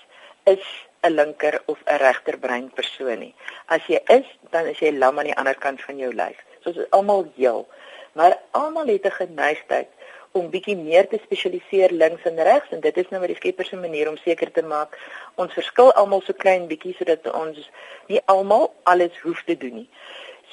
is 0.44 0.62
'n 1.02 1.14
linker 1.14 1.62
of 1.66 1.78
'n 1.84 1.98
regter 1.98 2.38
brein 2.38 2.70
persoon 2.70 3.18
nie. 3.18 3.34
As 3.66 3.82
jy 3.86 3.98
is, 4.18 4.28
dan 4.50 4.66
is 4.66 4.78
jy 4.78 4.92
lam 4.92 5.18
aan 5.18 5.30
die 5.30 5.36
ander 5.36 5.58
kant 5.58 5.82
van 5.82 5.98
jou 5.98 6.12
lyf. 6.14 6.38
So 6.62 6.70
is 6.70 6.90
almal 6.90 7.26
heel. 7.36 7.66
Maar 8.12 8.38
almal 8.50 8.86
het 8.86 9.04
'n 9.04 9.10
geneigtheid 9.10 9.88
om 10.32 10.50
bietjie 10.50 10.76
meer 10.76 11.08
te 11.08 11.18
spesialiseer 11.22 11.90
links 11.90 12.22
en 12.22 12.42
regs 12.42 12.70
en 12.70 12.80
dit 12.80 12.96
is 12.96 13.08
nou 13.10 13.20
wat 13.20 13.30
die 13.30 13.36
Skepper 13.36 13.64
se 13.64 13.76
manier 13.76 14.08
om 14.08 14.16
seker 14.16 14.50
te 14.52 14.62
maak 14.62 14.96
ons 15.34 15.52
verskil 15.52 15.92
almal 15.92 16.22
so 16.26 16.32
klein 16.32 16.66
bietjie 16.66 16.94
sodat 16.98 17.26
ons 17.32 17.70
nie 18.06 18.20
almal 18.26 18.74
alles 18.82 19.20
hoef 19.22 19.42
te 19.46 19.56
doen 19.56 19.74
nie. 19.74 19.88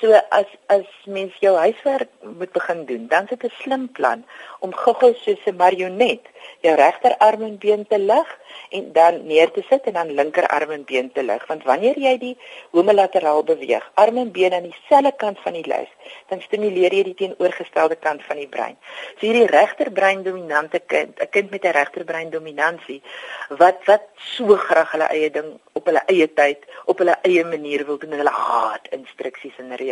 So 0.02 0.10
as 0.34 0.50
as 0.66 0.86
mens 1.06 1.36
jou 1.46 1.52
huiswerk 1.62 2.10
moet 2.40 2.52
begin 2.52 2.86
doen, 2.90 3.08
dan 3.08 3.28
sit 3.30 3.44
'n 3.44 3.54
slim 3.62 3.84
plan 3.98 4.26
om 4.60 4.74
gou-gou 4.74 5.14
soos 5.14 5.46
'n 5.46 5.56
marionet 5.56 6.26
jou 6.66 6.76
regterarm 6.76 7.42
en 7.44 7.58
been 7.58 7.86
te 7.88 8.00
lig 8.00 8.30
en 8.70 8.92
dan 8.94 9.26
neer 9.28 9.52
te 9.52 9.62
sit 9.70 9.84
en 9.84 9.94
dan 9.94 10.12
linkerarm 10.20 10.72
en 10.72 10.84
been 10.84 11.12
te 11.12 11.24
lig. 11.24 11.46
Want 11.48 11.64
wanneer 11.64 11.98
jy 12.00 12.18
die 12.18 12.38
homolateraal 12.72 13.44
beweeg 13.44 13.92
arm 13.94 14.18
en 14.18 14.32
been 14.32 14.54
aan 14.54 14.70
dieselfde 14.70 15.14
kant 15.18 15.40
van 15.40 15.54
die 15.54 15.68
lyf 15.68 15.90
dan 16.30 16.42
stimuleer 16.42 16.94
jy 16.94 17.04
die 17.04 17.14
teenoorgestelde 17.14 17.96
kant 17.96 18.24
van 18.24 18.38
die 18.38 18.48
brein. 18.48 18.78
So 19.20 19.28
hierdie 19.28 19.46
regterbrein 19.46 20.24
dominante 20.24 20.80
kind 20.80 21.20
'n 21.20 21.30
kind 21.30 21.52
met 21.52 21.64
'n 21.66 21.78
regterbrein 21.80 22.30
dominansie 22.30 23.02
wat 23.50 23.86
wat 23.86 24.02
so 24.16 24.56
graag 24.56 24.92
hulle 24.92 25.10
eie 25.10 25.30
ding 25.30 25.60
op 25.74 25.86
hulle 25.86 26.02
eie 26.08 26.34
tyd 26.34 26.58
op 26.86 26.98
hulle 26.98 27.16
eie 27.22 27.46
manier 27.46 27.86
wil 27.86 27.98
doen 27.98 28.12
en 28.12 28.18
hulle 28.18 28.38
haat 28.50 28.88
instruksies 28.90 29.58
en 29.58 29.76
reëls 29.76 29.91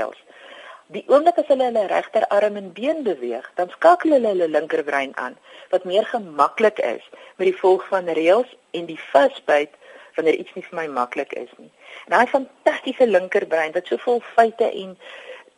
Die 0.89 1.03
oomblik 1.07 1.37
as 1.37 1.49
hulle 1.51 1.67
hulle 1.69 1.85
regterarm 1.87 2.55
en 2.57 2.71
been 2.73 3.03
beweeg, 3.03 3.51
dan 3.55 3.69
skakel 3.69 4.15
hulle 4.17 4.31
hulle 4.33 4.47
linkerbrein 4.49 5.11
aan 5.17 5.37
wat 5.69 5.83
meer 5.85 6.05
gemaklik 6.05 6.79
is 6.79 7.05
met 7.37 7.45
die 7.45 7.59
volg 7.59 7.85
van 7.87 8.09
reëls 8.09 8.55
en 8.71 8.87
die 8.89 8.99
vasbyt 9.11 9.75
wanneer 10.15 10.39
iets 10.41 10.55
nie 10.55 10.63
vir 10.65 10.77
my 10.79 10.87
maklik 10.87 11.33
is 11.33 11.51
nie. 11.57 11.69
En 12.07 12.15
daai 12.15 12.27
fantastiese 12.27 13.07
linkerbrein 13.07 13.75
wat 13.77 13.87
so 13.87 14.01
vol 14.05 14.23
feite 14.35 14.71
en 14.71 14.97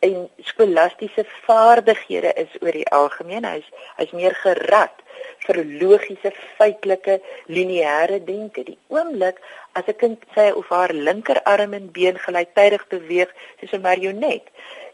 en 0.06 0.28
skolastiese 0.50 1.24
vaardighede 1.46 2.32
is 2.44 2.52
oor 2.60 2.76
die 2.78 2.88
algemeen, 2.98 3.46
hy's 3.46 3.68
hy's 4.00 4.12
meer 4.18 4.34
gerad 4.42 5.02
vir 5.46 5.62
logiese 5.80 6.32
feitelike 6.58 7.18
lineêre 7.46 8.18
denke. 8.26 8.64
Die 8.70 8.78
oomblik 8.88 9.38
as 9.78 9.86
'n 9.86 9.98
kind 10.02 10.18
sy 10.34 10.50
of 10.50 10.68
haar 10.68 10.92
linkerarm 10.92 11.74
en 11.74 11.92
been 11.98 12.18
gelyktydig 12.18 12.86
beweeg 12.94 13.30
soos 13.60 13.72
'n 13.72 13.86
marionet, 13.88 14.46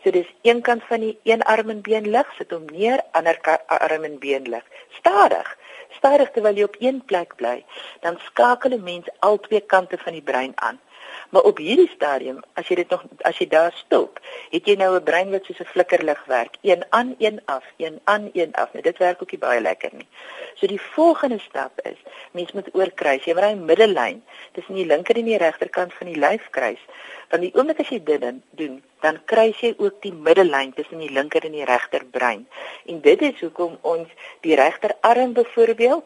So 0.04 0.10
dis 0.10 0.34
een 0.42 0.60
kant 0.62 0.84
van 0.86 1.00
die 1.00 1.18
een 1.22 1.42
arm 1.42 1.70
en 1.70 1.80
been 1.80 2.10
lig, 2.10 2.28
sit 2.36 2.50
hom 2.54 2.66
neer, 2.70 3.00
ander 3.18 3.38
arm 3.66 4.04
en 4.04 4.18
been 4.18 4.46
lig. 4.48 4.64
Stadig. 4.98 5.56
Stadig 5.96 6.30
terwyl 6.30 6.54
jy 6.54 6.66
op 6.68 6.76
een 6.78 7.00
plek 7.10 7.34
bly, 7.40 7.64
dan 8.00 8.18
skakel 8.28 8.76
'n 8.76 8.82
mens 8.82 9.08
al 9.18 9.40
twee 9.40 9.60
kante 9.60 9.98
van 9.98 10.12
die 10.12 10.22
brein 10.22 10.52
aan. 10.54 10.80
Maar 11.28 11.42
op 11.42 11.58
hierdie 11.60 11.90
stadium, 11.92 12.40
as 12.52 12.68
jy 12.68 12.78
dit 12.80 12.90
nog 12.90 13.02
as 13.28 13.36
jy 13.36 13.46
daar 13.52 13.74
stop, 13.76 14.20
het 14.50 14.66
jy 14.66 14.76
nou 14.80 14.94
'n 14.96 15.02
brein 15.04 15.30
wat 15.30 15.44
soos 15.44 15.60
'n 15.60 15.72
flikkerlig 15.74 16.24
werk, 16.24 16.56
een 16.62 16.84
aan, 16.88 17.14
een 17.18 17.40
af, 17.44 17.64
een 17.76 18.00
aan, 18.04 18.30
een 18.32 18.52
af. 18.52 18.72
Nou, 18.72 18.82
dit 18.82 18.98
werk 18.98 19.22
ook 19.22 19.30
nie 19.30 19.40
baie 19.40 19.60
lekker 19.60 19.90
nie. 19.92 20.06
So 20.54 20.66
die 20.66 20.80
volgende 20.80 21.38
stap 21.38 21.80
is, 21.82 21.98
mens 22.30 22.52
moet 22.52 22.68
oorkruis, 22.72 23.24
jy 23.24 23.32
moet 23.32 23.42
daai 23.42 23.56
middellyn 23.56 24.24
tussen 24.52 24.74
die 24.74 24.86
linker 24.86 25.16
en 25.16 25.24
die 25.24 25.36
regterkant 25.36 25.94
van 25.94 26.06
die 26.06 26.18
lyf 26.18 26.50
kruis. 26.50 26.80
Want 27.28 27.42
die 27.42 27.54
oomblik 27.54 27.80
as 27.80 27.88
jy 27.88 28.02
dit 28.02 28.24
doen, 28.50 28.82
dan 29.00 29.20
kruis 29.24 29.60
jy 29.60 29.74
ook 29.76 30.02
die 30.02 30.12
middellyn 30.12 30.72
tussen 30.72 30.98
die 30.98 31.12
linker 31.12 31.44
en 31.44 31.52
die 31.52 31.64
regter 31.64 32.04
brein. 32.04 32.48
En 32.86 33.00
dit 33.00 33.22
is 33.22 33.40
hoekom 33.40 33.78
ons 33.80 34.08
die 34.40 34.54
regterarm 34.54 35.32
byvoorbeeld 35.32 36.04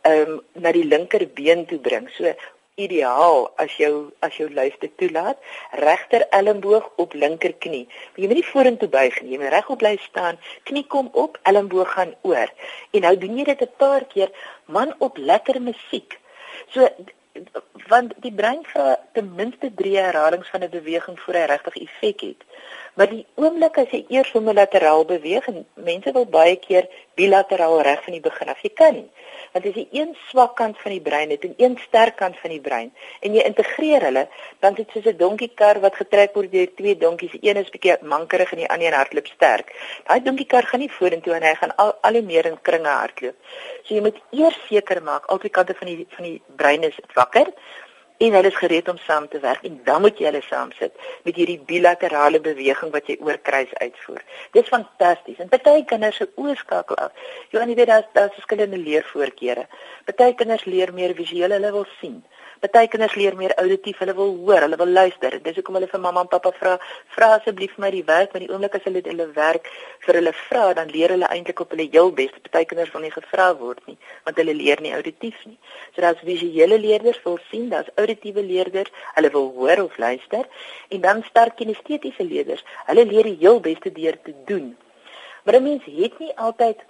ehm 0.00 0.30
um, 0.30 0.40
na 0.52 0.72
die 0.72 0.84
linkerbeen 0.84 1.66
toe 1.66 1.78
bring. 1.78 2.08
So 2.10 2.34
ideaal 2.86 3.46
as 3.64 3.76
jou 3.80 3.92
as 4.26 4.36
jou 4.40 4.48
lyf 4.56 4.78
dit 4.84 4.96
toelaat. 5.02 5.38
Regter 5.82 6.26
elmboog 6.40 6.88
op 7.04 7.14
linkerknie. 7.14 7.86
Jy 8.16 8.26
moet 8.30 8.40
nie 8.40 8.50
vorentoe 8.52 8.88
buig 8.88 9.20
nie. 9.22 9.34
Jy 9.34 9.42
moet 9.42 9.54
regop 9.54 9.82
bly 9.82 9.94
staan. 10.06 10.40
Knie 10.68 10.86
kom 10.86 11.08
op, 11.12 11.38
elmboog 11.42 11.94
gaan 11.94 12.14
oor. 12.22 12.52
En 12.90 13.06
nou 13.06 13.14
doen 13.18 13.38
jy 13.38 13.44
dit 13.52 13.62
'n 13.68 13.76
paar 13.76 14.04
keer 14.04 14.30
man 14.66 14.94
op 14.98 15.16
lekker 15.16 15.62
musiek. 15.62 16.18
So 16.68 16.88
want 17.88 18.14
die 18.24 18.32
brein 18.32 18.62
vra 18.72 18.98
ten 19.14 19.34
minste 19.34 19.70
3 19.74 19.96
herhalings 19.96 20.50
van 20.50 20.62
'n 20.62 20.70
beweging 20.70 21.20
voor 21.20 21.34
hy 21.34 21.44
regtig 21.44 21.76
effek 21.76 22.20
het. 22.20 22.42
Maar 22.94 23.08
die 23.08 23.26
oomblik 23.34 23.78
as 23.78 23.90
jy 23.90 24.04
eers 24.08 24.32
homolateral 24.32 25.04
beweeg 25.04 25.46
en 25.46 25.66
mense 25.74 26.12
wil 26.12 26.26
baie 26.26 26.56
keer 26.56 26.88
bilateraal 27.20 27.80
reg 27.86 28.04
van 28.04 28.16
die 28.16 28.24
begin 28.24 28.52
af, 28.52 28.64
jy 28.66 28.72
kan 28.82 29.04
want 29.52 29.66
as 29.66 29.74
jy 29.74 29.86
een 29.90 30.12
swak 30.28 30.54
kant 30.58 30.78
van 30.78 30.92
die 30.94 31.02
brein 31.02 31.32
het 31.34 31.44
en 31.46 31.54
een 31.58 31.76
sterk 31.86 32.16
kant 32.20 32.38
van 32.42 32.52
die 32.54 32.60
brein 32.62 32.90
en 33.26 33.34
jy 33.34 33.42
integreer 33.48 34.06
hulle, 34.06 34.26
dan 34.62 34.76
is 34.76 34.84
dit 34.84 34.94
soos 34.94 35.12
'n 35.12 35.18
donkiekar 35.18 35.80
wat 35.80 35.96
getrek 35.96 36.34
word 36.34 36.52
deur 36.52 36.70
twee 36.74 36.96
donkies. 36.96 37.34
Een 37.40 37.56
is 37.56 37.70
bietjie 37.70 37.96
mankerig 38.02 38.52
en 38.52 38.58
die 38.62 38.68
ander 38.68 38.86
een 38.86 38.98
hardloop 39.00 39.26
sterk. 39.26 39.74
Daai 40.06 40.22
donkiekar 40.22 40.64
gaan 40.66 40.80
nie 40.80 40.92
vorentoe 40.98 41.34
en 41.34 41.42
hy 41.42 41.54
gaan 41.54 41.76
al 41.76 41.92
al 42.00 42.12
hoe 42.12 42.22
meer 42.22 42.46
in 42.46 42.58
kringe 42.62 42.88
hardloop. 42.88 43.36
So 43.82 43.94
jy 43.94 44.00
moet 44.00 44.18
eers 44.30 44.58
seker 44.68 45.02
maak 45.02 45.26
al 45.26 45.38
twee 45.38 45.50
kante 45.50 45.74
van 45.74 45.86
die 45.86 46.06
van 46.10 46.24
die 46.24 46.42
brein 46.56 46.82
is 46.82 46.98
wakker 47.14 47.46
en 48.20 48.34
hulle 48.36 48.50
is 48.52 48.56
gereed 48.60 48.88
om 48.88 48.98
saam 49.06 49.28
te 49.28 49.38
werk 49.40 49.62
en 49.64 49.80
dan 49.84 50.02
moet 50.04 50.18
jy 50.20 50.26
hulle 50.28 50.42
saam 50.44 50.72
sit 50.76 50.96
met 51.24 51.38
hierdie 51.40 51.60
bilaterale 51.70 52.40
beweging 52.44 52.92
wat 52.92 53.06
jy 53.08 53.16
oor 53.24 53.38
kruis 53.48 53.72
uitvoer. 53.80 54.20
Dit 54.52 54.66
is 54.66 54.72
fantasties. 54.72 55.38
En 55.40 55.48
baie 55.54 55.84
kinders 55.88 56.20
se 56.20 56.28
oorskakel 56.36 57.00
af. 57.06 57.24
Jy 57.54 57.64
weet 57.70 57.88
daar's 57.88 58.10
daar's 58.12 58.36
verskillende 58.36 58.76
leervoorkeure. 58.76 59.64
Baie 60.10 60.34
kinders 60.36 60.66
leer 60.68 60.92
meer 60.92 61.16
visueel, 61.16 61.56
hulle 61.56 61.72
wil 61.78 61.88
sien. 62.00 62.20
Party 62.60 62.88
kinders 62.92 63.14
leer 63.16 63.32
meer 63.40 63.54
auditief, 63.56 64.02
hulle 64.02 64.12
wil 64.12 64.34
hoor, 64.44 64.60
hulle 64.66 64.76
wil 64.76 64.90
luister. 64.92 65.32
Dis 65.40 65.56
hoekom 65.56 65.78
hulle 65.78 65.86
vir 65.88 66.00
mamma 66.04 66.20
en 66.26 66.28
pappa 66.28 66.50
vra, 66.58 66.74
vra 67.14 67.28
asseblief 67.38 67.72
vir 67.72 67.84
my 67.86 67.90
die 67.94 68.02
werk, 68.04 68.34
maar 68.34 68.44
die 68.44 68.50
oomblik 68.52 68.74
as 68.76 68.84
hulle 68.84 69.00
hulle 69.06 69.26
werk 69.38 69.70
vir 70.04 70.18
hulle 70.18 70.34
vra, 70.42 70.66
dan 70.76 70.92
leer 70.92 71.14
hulle 71.14 71.30
eintlik 71.32 71.62
op 71.64 71.72
hulle 71.72 71.86
heel 71.94 72.12
bes. 72.18 72.34
Party 72.50 72.66
kinders 72.68 72.92
wil 72.92 73.06
nie 73.06 73.12
gevra 73.14 73.46
word 73.62 73.80
nie, 73.88 73.96
want 74.28 74.42
hulle 74.42 74.56
leer 74.58 74.84
nie 74.84 74.92
auditief 74.98 75.40
nie. 75.48 75.56
So 75.94 76.04
daar's 76.04 76.20
visuele 76.28 76.76
leerders 76.84 77.22
wil 77.24 77.40
sien, 77.46 77.70
daar's 77.72 77.88
auditiewe 77.96 78.44
leerders, 78.44 78.92
hulle 79.16 79.32
wil 79.38 79.48
hoor 79.56 79.86
of 79.86 79.96
luister, 80.04 80.44
en 80.92 81.00
dan 81.08 81.24
sterk 81.30 81.56
kinestetiese 81.62 82.28
leerders. 82.28 82.60
Hulle 82.92 83.08
leer 83.08 83.32
die 83.32 83.38
heel 83.40 83.64
beste 83.64 83.88
deur 83.96 84.20
te 84.20 84.36
doen. 84.52 84.74
Maar 85.48 85.56
'n 85.56 85.62
mens 85.62 85.84
het 85.88 86.18
nie 86.18 86.36
altyd 86.36 86.84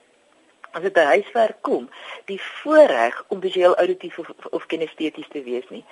as 0.73 0.83
dit 0.83 0.95
by 0.95 1.05
huiswerk 1.15 1.59
kom, 1.67 1.89
die 2.31 2.39
voorreg 2.61 3.17
om 3.29 3.41
visueel 3.41 3.77
auditief 3.83 4.19
of, 4.19 4.31
of 4.51 4.67
kinesteties 4.67 5.29
te 5.33 5.43
wees 5.43 5.67
nie. 5.69 5.85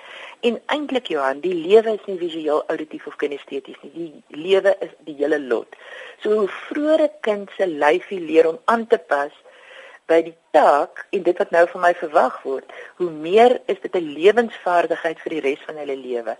En 0.47 0.59
eintlik 0.75 1.11
Johan, 1.11 1.41
die 1.43 1.53
lewe 1.53 1.97
is 1.97 2.05
nie 2.07 2.17
visueel 2.21 2.63
auditief 2.67 3.07
of 3.07 3.17
kinesteties 3.21 3.77
nie. 3.81 3.91
Die 3.93 4.45
lewe 4.47 4.75
is 4.85 4.93
die 5.07 5.17
hele 5.19 5.39
lot. 5.39 5.75
So 6.23 6.41
hoe 6.41 6.47
vroeër 6.69 7.03
'n 7.07 7.15
kind 7.21 7.51
se 7.57 7.67
lyfie 7.67 8.19
leer 8.19 8.47
om 8.47 8.59
aan 8.65 8.87
te 8.87 8.97
pas 8.97 9.31
by 10.09 10.19
die 10.25 10.35
taak 10.55 11.03
en 11.13 11.23
dit 11.23 11.37
wat 11.37 11.51
nou 11.53 11.61
van 11.69 11.83
my 11.83 11.91
verwag 11.99 12.39
word, 12.43 12.71
hoe 12.97 13.09
meer 13.11 13.59
is 13.71 13.79
dit 13.83 13.95
'n 13.95 14.13
lewensvaardigheid 14.17 15.19
vir 15.23 15.35
die 15.35 15.43
res 15.45 15.61
van 15.67 15.77
hulle 15.77 15.95
lewe. 15.95 16.35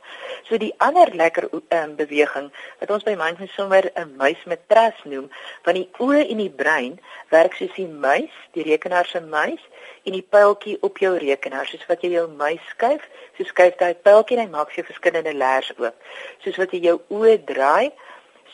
So 0.47 0.58
die 0.58 0.73
ander 0.77 1.13
lekker 1.13 1.49
um, 1.53 1.95
beweging 1.95 2.51
wat 2.79 2.91
ons 2.91 3.03
by 3.03 3.15
Mindfulness 3.15 3.55
sommer 3.55 3.91
'n 3.95 4.15
muis 4.17 4.41
met 4.45 4.67
tras 4.67 4.97
noem, 5.03 5.29
van 5.63 5.73
die 5.73 5.89
oë 5.99 6.25
en 6.29 6.38
die 6.38 6.49
brein 6.49 6.99
werk 7.29 7.53
soos 7.53 7.73
die 7.75 7.88
muis, 7.88 8.34
die 8.53 8.63
rekenaar 8.63 9.05
se 9.05 9.21
muis 9.21 9.62
en 10.05 10.13
die 10.13 10.25
pyltjie 10.29 10.77
op 10.82 10.97
jou 10.97 11.17
rekenaar, 11.17 11.67
soos 11.67 11.86
wat 11.88 12.01
jy 12.01 12.10
jou 12.10 12.27
muis 12.27 12.62
skuif, 12.69 13.03
so 13.38 13.43
skuif 13.43 13.75
daai 13.77 13.93
pyltjie 13.93 14.38
en 14.38 14.43
hy 14.45 14.49
maak 14.49 14.71
sy 14.71 14.84
verskillende 14.84 15.34
leers 15.34 15.71
oop. 15.77 15.95
Soos 16.43 16.58
wat 16.58 16.71
jy 16.71 16.82
jou 16.89 17.01
oë 17.10 17.38
draai, 17.45 17.91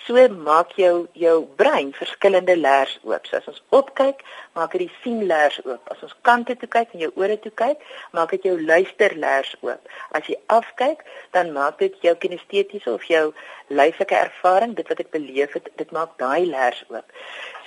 so 0.05 0.27
maak 0.29 0.75
jou 0.77 1.07
jou 1.17 1.35
brein 1.57 1.91
verskillende 1.97 2.55
leers 2.57 2.93
oop. 3.03 3.25
So 3.25 3.37
as 3.37 3.47
ons 3.49 3.61
opkyk, 3.73 4.21
maak 4.57 4.75
dit 4.75 4.85
die 4.85 4.97
sien 5.01 5.23
leers 5.29 5.57
oop. 5.65 5.81
As 5.91 6.03
ons 6.05 6.13
kante 6.27 6.55
toe 6.61 6.69
kyk 6.69 6.93
en 6.93 7.05
jou 7.05 7.11
ore 7.21 7.37
toe 7.41 7.51
kyk, 7.51 7.81
maak 8.13 8.35
dit 8.35 8.45
jou 8.49 8.55
luister 8.61 9.15
leers 9.17 9.55
oop. 9.65 9.93
As 10.17 10.29
jy 10.29 10.37
afkyk, 10.53 11.01
dan 11.33 11.53
maak 11.57 11.79
dit 11.81 11.95
jou 12.05 12.13
kinestetiese 12.21 12.91
of 12.93 13.05
jou 13.09 13.31
lyflike 13.73 14.15
ervaring, 14.15 14.75
dit 14.77 14.87
wat 14.91 15.01
ek 15.01 15.13
beleef 15.15 15.57
het, 15.57 15.71
dit 15.81 15.95
maak 15.95 16.13
daai 16.21 16.45
leers 16.45 16.83
oop. 16.93 17.17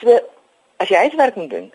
So 0.02 0.20
as 0.78 0.94
jy 0.94 1.08
huiswerk 1.08 1.38
moet 1.40 1.50
doen, 1.50 1.72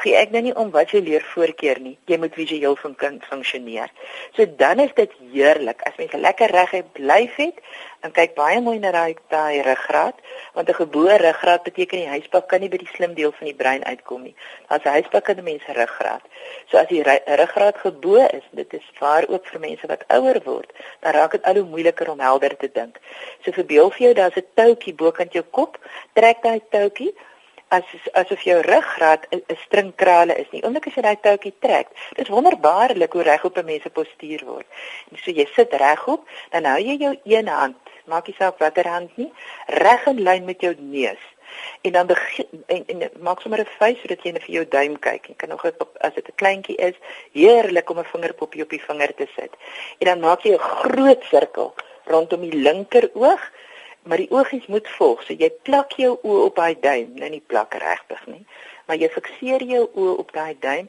gee 0.00 0.16
ek 0.16 0.30
nou 0.32 0.40
nie 0.42 0.54
om 0.56 0.70
wat 0.72 0.92
jy 0.94 1.02
leer 1.04 1.24
voorkeur 1.34 1.78
nie. 1.80 1.94
Jy 2.08 2.16
moet 2.22 2.34
visueel 2.34 2.76
van 2.80 2.94
kind 2.96 3.24
funksioneer. 3.28 3.90
So 4.36 4.46
dan 4.56 4.80
is 4.80 4.92
dit 4.96 5.12
heerlik 5.32 5.82
as 5.88 5.98
mens 6.00 6.14
lekker 6.16 6.50
reg 6.50 6.72
blyf 6.96 7.36
het 7.36 7.58
en 8.02 8.14
kyk 8.16 8.32
baie 8.34 8.60
mooi 8.64 8.78
na 8.82 8.90
daai 8.90 9.14
daai 9.30 9.62
ruggraat, 9.62 10.16
want 10.54 10.68
'n 10.68 10.74
gebore 10.74 11.16
ruggraat 11.16 11.62
beteken 11.62 11.98
die 11.98 12.08
huispak 12.08 12.48
kan 12.48 12.60
nie 12.60 12.68
by 12.68 12.78
die 12.78 12.90
slim 12.94 13.14
deel 13.14 13.32
van 13.32 13.46
die 13.46 13.54
brein 13.54 13.84
uitkom 13.84 14.22
nie. 14.22 14.34
Daar's 14.68 14.84
'n 14.84 14.96
huispak 14.98 15.28
in 15.28 15.38
'n 15.38 15.44
mens 15.44 15.66
ruggraat. 15.66 16.24
So 16.68 16.78
as 16.78 16.88
die 16.88 17.02
ruggraat 17.02 17.76
gebo 17.76 18.16
is, 18.16 18.44
dit 18.50 18.72
is 18.72 18.86
waar 18.98 19.28
ook 19.28 19.46
vir 19.46 19.60
mense 19.60 19.86
wat 19.86 20.04
ouer 20.08 20.40
word, 20.44 20.72
dan 21.00 21.12
raak 21.12 21.30
dit 21.30 21.42
al 21.42 21.54
hoe 21.54 21.68
moeiliker 21.68 22.10
om 22.10 22.20
helder 22.20 22.56
te 22.56 22.70
dink. 22.72 22.98
So 23.44 23.52
verbeel 23.52 23.90
vir 23.90 24.02
jou 24.02 24.14
daar's 24.14 24.36
'n 24.36 24.46
toutjie 24.54 24.94
bokant 24.94 25.32
jou 25.32 25.44
kop, 25.50 25.78
trek 26.12 26.42
daai 26.42 26.60
toutjie 26.70 27.14
as 27.72 27.84
asof 28.20 28.40
jou 28.44 28.58
ruggraat 28.60 29.26
'n 29.30 29.56
stringkrale 29.64 30.34
is 30.42 30.50
nie. 30.50 30.62
Omdat 30.62 30.86
as 30.86 30.94
jy 30.94 31.02
daai 31.02 31.20
toutjie 31.20 31.54
trek, 31.58 31.88
dit 32.16 32.24
is 32.26 32.34
wonderbaarlik 32.36 33.12
hoe 33.12 33.22
regop 33.22 33.56
'n 33.56 33.64
mens 33.64 33.82
se 33.82 33.90
postuur 33.90 34.44
word. 34.44 34.66
En 35.10 35.16
so 35.16 35.30
jy 35.30 35.46
sit 35.54 35.72
regop, 35.72 36.28
dan 36.50 36.64
hou 36.64 36.80
jy 36.80 36.96
jou 36.96 37.14
een 37.24 37.48
hand, 37.48 37.76
maak 38.04 38.26
nie 38.26 38.36
saak 38.38 38.58
watter 38.58 38.88
hand 38.88 39.16
nie, 39.16 39.32
reg 39.66 40.06
in 40.06 40.22
lyn 40.22 40.44
met 40.44 40.60
jou 40.60 40.74
neus. 40.78 41.22
En 41.80 41.92
dan 41.92 42.06
begin 42.06 42.46
en, 42.66 42.84
en 42.86 43.10
maak 43.20 43.40
sommer 43.40 43.60
'n 43.60 43.76
vuis 43.78 44.00
sodat 44.00 44.22
jy 44.22 44.32
net 44.32 44.44
vir 44.44 44.54
jou 44.54 44.68
duim 44.68 44.98
kyk. 44.98 45.26
Jy 45.26 45.34
kan 45.36 45.48
nog 45.48 45.64
as 46.00 46.14
dit 46.14 46.28
'n 46.28 46.34
kleintjie 46.34 46.76
is, 46.76 46.96
heerlik 47.32 47.90
om 47.90 47.98
'n 47.98 48.04
vingerpopjie 48.04 48.62
op 48.62 48.70
die 48.70 48.84
vinger 48.88 49.14
te 49.14 49.26
sit. 49.36 49.52
En 49.98 50.06
dan 50.06 50.20
maak 50.20 50.40
jy 50.42 50.52
'n 50.52 50.58
groot 50.58 51.24
sirkel 51.24 51.74
rondom 52.04 52.40
die 52.40 52.58
linker 52.58 53.10
oog 53.14 53.50
maar 54.02 54.22
die 54.22 54.30
oogies 54.30 54.66
moet 54.66 54.88
volg. 54.96 55.22
So 55.26 55.36
jy 55.38 55.50
plak 55.66 55.96
jou 56.00 56.16
oë 56.22 56.44
op 56.48 56.56
daai 56.56 56.76
duim, 56.80 57.12
nou 57.18 57.30
nie 57.30 57.42
plak 57.46 57.74
regtig 57.74 58.24
nie, 58.26 58.44
maar 58.86 58.98
jy 59.00 59.10
fikseer 59.12 59.62
jou 59.62 59.84
oë 59.92 60.16
op 60.24 60.32
daai 60.32 60.56
duim. 60.60 60.88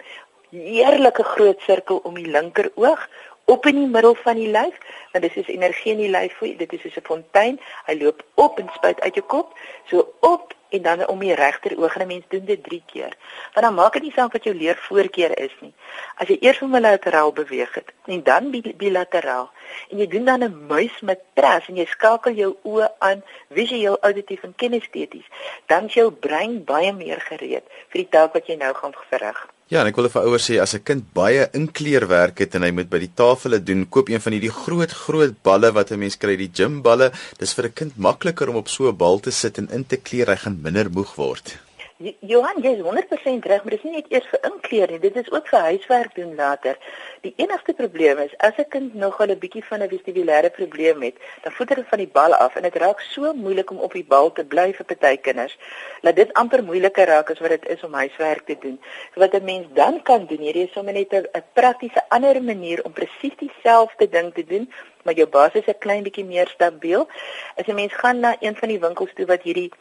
Heerlike 0.53 1.23
groot 1.23 1.61
sirkel 1.65 2.01
om 2.05 2.17
die 2.19 2.29
linker 2.29 2.71
oog 2.75 3.07
op 3.51 3.65
in 3.67 3.75
die 3.75 3.89
middel 3.91 4.15
van 4.15 4.37
die 4.39 4.51
lyf, 4.51 4.75
want 5.11 5.25
dit 5.25 5.35
is 5.41 5.49
energie 5.51 5.91
in 5.91 6.03
die 6.05 6.11
lyf, 6.11 6.37
dit 6.39 6.73
is 6.73 6.81
soos 6.81 6.97
'n 6.97 7.07
fontein. 7.09 7.59
Hy 7.85 7.95
loop 7.99 8.23
op 8.35 8.59
en 8.59 8.69
spuit 8.73 9.01
uit 9.01 9.15
jou 9.15 9.25
kop, 9.25 9.57
so 9.85 10.13
op 10.19 10.53
en 10.73 10.81
dan 10.81 11.07
om 11.07 11.19
die 11.19 11.35
regter 11.37 11.75
oog 11.77 11.95
en 11.95 12.01
'n 12.01 12.07
mens 12.07 12.25
doen 12.27 12.45
dit 12.45 12.63
3 12.63 12.83
keer. 12.85 13.13
Want 13.53 13.65
dan 13.65 13.73
maak 13.73 13.93
dit 13.93 14.01
nie 14.01 14.15
saak 14.15 14.31
wat 14.31 14.43
jou 14.43 14.55
leer 14.55 14.77
voorkeur 14.87 15.37
is 15.39 15.55
nie. 15.59 15.73
As 16.15 16.27
jy 16.27 16.37
eers 16.39 16.59
homolateral 16.59 17.33
beweeg 17.33 17.73
het 17.73 17.93
en 18.05 18.23
dan 18.23 18.49
bilateraal 18.77 19.51
en 19.89 19.97
jy 19.97 20.07
doen 20.07 20.25
dan 20.25 20.43
'n 20.43 20.65
muis 20.67 21.01
met 21.01 21.19
pres 21.33 21.67
en 21.67 21.75
jy 21.75 21.85
skakel 21.85 22.33
jou 22.33 22.55
oë 22.63 22.89
aan 22.99 23.23
visueel, 23.49 23.97
auditief 24.01 24.43
en 24.43 24.55
kinesteties, 24.55 25.27
dan 25.65 25.85
is 25.85 25.93
jou 25.93 26.11
brein 26.11 26.63
baie 26.63 26.93
meer 26.93 27.21
gereed 27.21 27.63
vir 27.89 28.01
die 28.01 28.09
taak 28.09 28.33
wat 28.33 28.47
jy 28.47 28.55
nou 28.55 28.73
gaan 28.73 28.93
verrig. 29.09 29.47
Ja, 29.73 29.79
en 29.81 29.87
ek 29.89 29.95
wil 29.97 30.05
vir 30.11 30.25
ouers 30.27 30.43
sê 30.45 30.57
as 30.61 30.75
'n 30.75 30.83
kind 30.83 31.05
baie 31.17 31.47
inkleerwerk 31.57 32.37
het 32.43 32.55
en 32.55 32.61
hy 32.61 32.71
moet 32.71 32.89
by 32.91 32.99
die 32.99 33.13
tafel 33.21 33.57
doen, 33.63 33.87
koop 33.89 34.09
een 34.09 34.21
van 34.21 34.33
hierdie 34.35 34.51
groot 34.51 34.91
groot 34.91 35.33
balle 35.41 35.71
wat 35.71 35.91
'n 35.91 35.99
mens 35.99 36.17
kry, 36.17 36.35
die 36.37 36.51
gymballe. 36.53 37.11
Dis 37.39 37.53
vir 37.55 37.65
'n 37.65 37.73
kind 37.73 37.97
makliker 37.97 38.49
om 38.49 38.55
op 38.55 38.67
so 38.67 38.89
'n 38.89 38.97
bal 38.97 39.19
te 39.19 39.31
sit 39.31 39.57
en 39.57 39.69
in 39.71 39.85
te 39.87 39.97
kleer, 39.97 40.27
hy 40.27 40.35
gaan 40.35 40.61
minder 40.63 40.87
moeg 40.91 41.15
word. 41.19 41.57
Johan, 42.03 42.57
jy 42.59 42.71
is 42.73 42.81
100% 42.83 43.45
reg, 43.47 43.61
maar 43.63 43.71
dit 43.71 43.79
is 43.79 43.83
nie 43.85 43.99
net 43.99 44.07
eers 44.11 44.25
vir 44.31 44.41
inkleer 44.49 44.91
nie, 44.91 44.99
dit 45.03 45.17
is 45.21 45.27
ook 45.31 45.45
vir 45.47 45.67
huiswerk 45.69 46.15
doen 46.17 46.31
later. 46.35 46.79
Die 47.23 47.31
enigste 47.39 47.75
probleem 47.77 48.19
is 48.23 48.33
as 48.47 48.57
'n 48.57 48.67
kind 48.75 48.95
nog 48.95 49.19
al 49.21 49.31
'n 49.31 49.39
bietjie 49.39 49.63
van 49.63 49.83
'n 49.83 49.89
vestibulêre 49.91 50.49
probleem 50.49 51.01
het, 51.01 51.15
dan 51.43 51.51
voet 51.51 51.75
dit 51.75 51.85
van 51.91 51.99
die 51.99 52.09
bal 52.17 52.33
af 52.33 52.55
en 52.55 52.63
dit 52.63 52.75
raak 52.75 52.99
so 52.99 53.33
moeilik 53.33 53.71
om 53.71 53.77
op 53.77 53.93
die 53.93 54.03
bal 54.03 54.31
te 54.31 54.43
bly 54.43 54.73
vir 54.73 54.85
party 54.85 55.15
kinders. 55.17 55.57
Laat 56.01 56.15
dit 56.15 56.33
amper 56.33 56.63
moeiliker 56.63 57.07
raak 57.07 57.29
as 57.29 57.39
wat 57.39 57.49
dit 57.49 57.67
is 57.67 57.83
om 57.83 57.93
huiswerk 57.93 58.45
te 58.45 58.57
doen. 58.59 58.79
So 59.13 59.19
wat 59.19 59.33
'n 59.33 59.45
mens 59.45 59.67
dan 59.73 60.01
kan 60.01 60.25
doen, 60.25 60.39
hierdie 60.39 60.65
is 60.65 60.73
sommer 60.73 60.93
net 60.93 61.13
'n 61.13 61.43
praktiese 61.53 62.01
ander 62.09 62.43
manier 62.43 62.83
om 62.83 62.91
presies 62.91 63.37
dieselfde 63.37 64.09
ding 64.09 64.33
te 64.33 64.45
doen, 64.45 64.71
maar 65.03 65.13
jou 65.13 65.27
basis 65.27 65.67
'n 65.67 65.77
klein 65.79 66.03
bietjie 66.03 66.25
meer 66.25 66.47
stabiel. 66.47 67.07
As 67.55 67.67
'n 67.67 67.75
mens 67.75 67.93
gaan 67.93 68.19
na 68.19 68.35
een 68.39 68.55
van 68.55 68.69
die 68.69 68.79
winkels 68.79 69.13
toe 69.13 69.25
wat 69.25 69.41
hierdie 69.41 69.71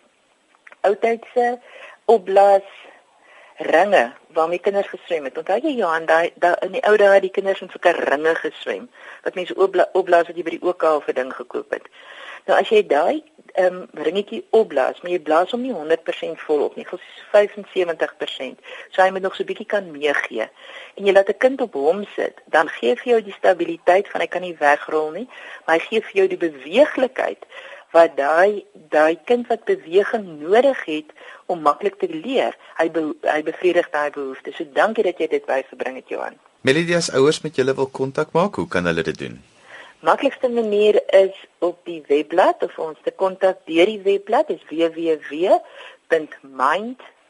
oudtydse 0.88 1.58
opblaas 2.10 2.68
ringe 3.62 4.12
waarmee 4.32 4.58
kinders 4.58 4.88
geswem 4.88 5.24
het. 5.24 5.38
Onthou 5.38 5.58
jy 5.62 5.76
Johan, 5.76 6.06
daai 6.06 6.32
da, 6.34 6.54
in 6.66 6.72
die 6.76 6.82
ou 6.88 6.96
dae 6.96 7.14
het 7.14 7.26
die 7.26 7.34
kinders 7.34 7.60
in 7.60 7.70
sulke 7.70 7.92
ringe 7.98 8.34
geswem 8.40 8.88
wat 9.22 9.36
mense 9.38 9.54
opbla, 9.54 9.88
opblaas 9.98 10.26
wat 10.30 10.36
jy 10.36 10.46
by 10.46 10.56
die 10.56 10.64
OK 10.66 10.86
vir 11.06 11.18
ding 11.18 11.32
gekoop 11.34 11.76
het. 11.76 11.86
Nou 12.48 12.58
as 12.58 12.70
jy 12.74 12.82
daai 12.86 13.22
ehm 13.52 13.82
um, 13.82 14.02
ringetjie 14.06 14.40
opblaas, 14.56 15.02
maar 15.02 15.12
jy 15.12 15.18
blaas 15.22 15.50
hom 15.52 15.60
nie 15.62 15.74
100% 15.76 16.40
vol 16.46 16.62
op 16.64 16.76
nie, 16.78 16.86
gous 16.88 17.02
75%. 17.34 18.62
So 18.90 19.02
hy 19.02 19.10
moet 19.12 19.22
nog 19.26 19.36
so 19.36 19.44
bietjie 19.44 19.68
kan 19.68 19.90
meegee. 19.92 20.46
En 20.96 21.06
jy 21.06 21.12
laat 21.12 21.28
'n 21.28 21.38
kind 21.44 21.60
op 21.60 21.76
hom 21.76 22.04
sit, 22.16 22.40
dan 22.46 22.68
gee 22.68 22.96
vir 22.96 23.12
jou 23.12 23.20
die 23.22 23.36
stabiliteit 23.36 24.08
van 24.08 24.20
hy 24.20 24.26
kan 24.26 24.42
nie 24.42 24.56
wegrol 24.58 25.10
nie, 25.10 25.28
maar 25.66 25.76
hy 25.76 25.84
gee 25.84 26.00
vir 26.00 26.16
jou 26.20 26.26
die 26.28 26.42
beweeglikheid 26.48 27.44
wat 27.92 28.16
daai 28.16 28.64
daai 28.92 29.16
kind 29.28 29.46
wat 29.48 29.64
beweging 29.68 30.26
nodig 30.40 30.84
het 30.84 31.12
om 31.46 31.62
maklik 31.64 31.98
te 32.00 32.08
leer, 32.08 32.56
hy 32.80 32.88
be, 32.92 33.04
hy 33.28 33.40
bevredig 33.44 33.88
daai 33.92 34.10
behoeftes. 34.10 34.56
So 34.56 34.64
dankie 34.76 35.04
dat 35.04 35.20
jy 35.20 35.28
dit 35.32 35.46
bygebring 35.48 36.00
het 36.00 36.12
Johan. 36.12 36.36
Melodias 36.62 37.10
ouers 37.12 37.40
met 37.42 37.56
julle 37.58 37.74
wil 37.74 37.88
kontak 37.90 38.32
maak, 38.36 38.54
hoe 38.60 38.68
kan 38.68 38.86
hulle 38.86 39.02
dit 39.02 39.18
doen? 39.18 39.40
Maklikste 40.02 40.48
manier 40.48 40.98
is 41.14 41.34
op 41.58 41.78
die 41.86 42.02
webblad 42.08 42.62
of 42.62 42.78
ons 42.78 42.98
te 43.04 43.12
kontak 43.14 43.60
deur 43.70 43.86
die 43.86 44.00
webblad 44.02 44.50
is 44.50 44.62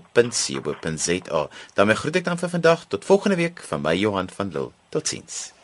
Dan 1.74 1.96
groet 1.96 2.16
ek 2.16 2.24
dan 2.24 2.38
vir 2.38 2.48
vandag 2.48 2.88
tot 2.88 3.04
volgende 3.04 3.36
week 3.36 3.60
van 3.60 3.82
my 3.82 3.94
Johan 3.94 4.28
van 4.30 4.48
Lille. 4.50 4.70
Totsiens. 4.88 5.55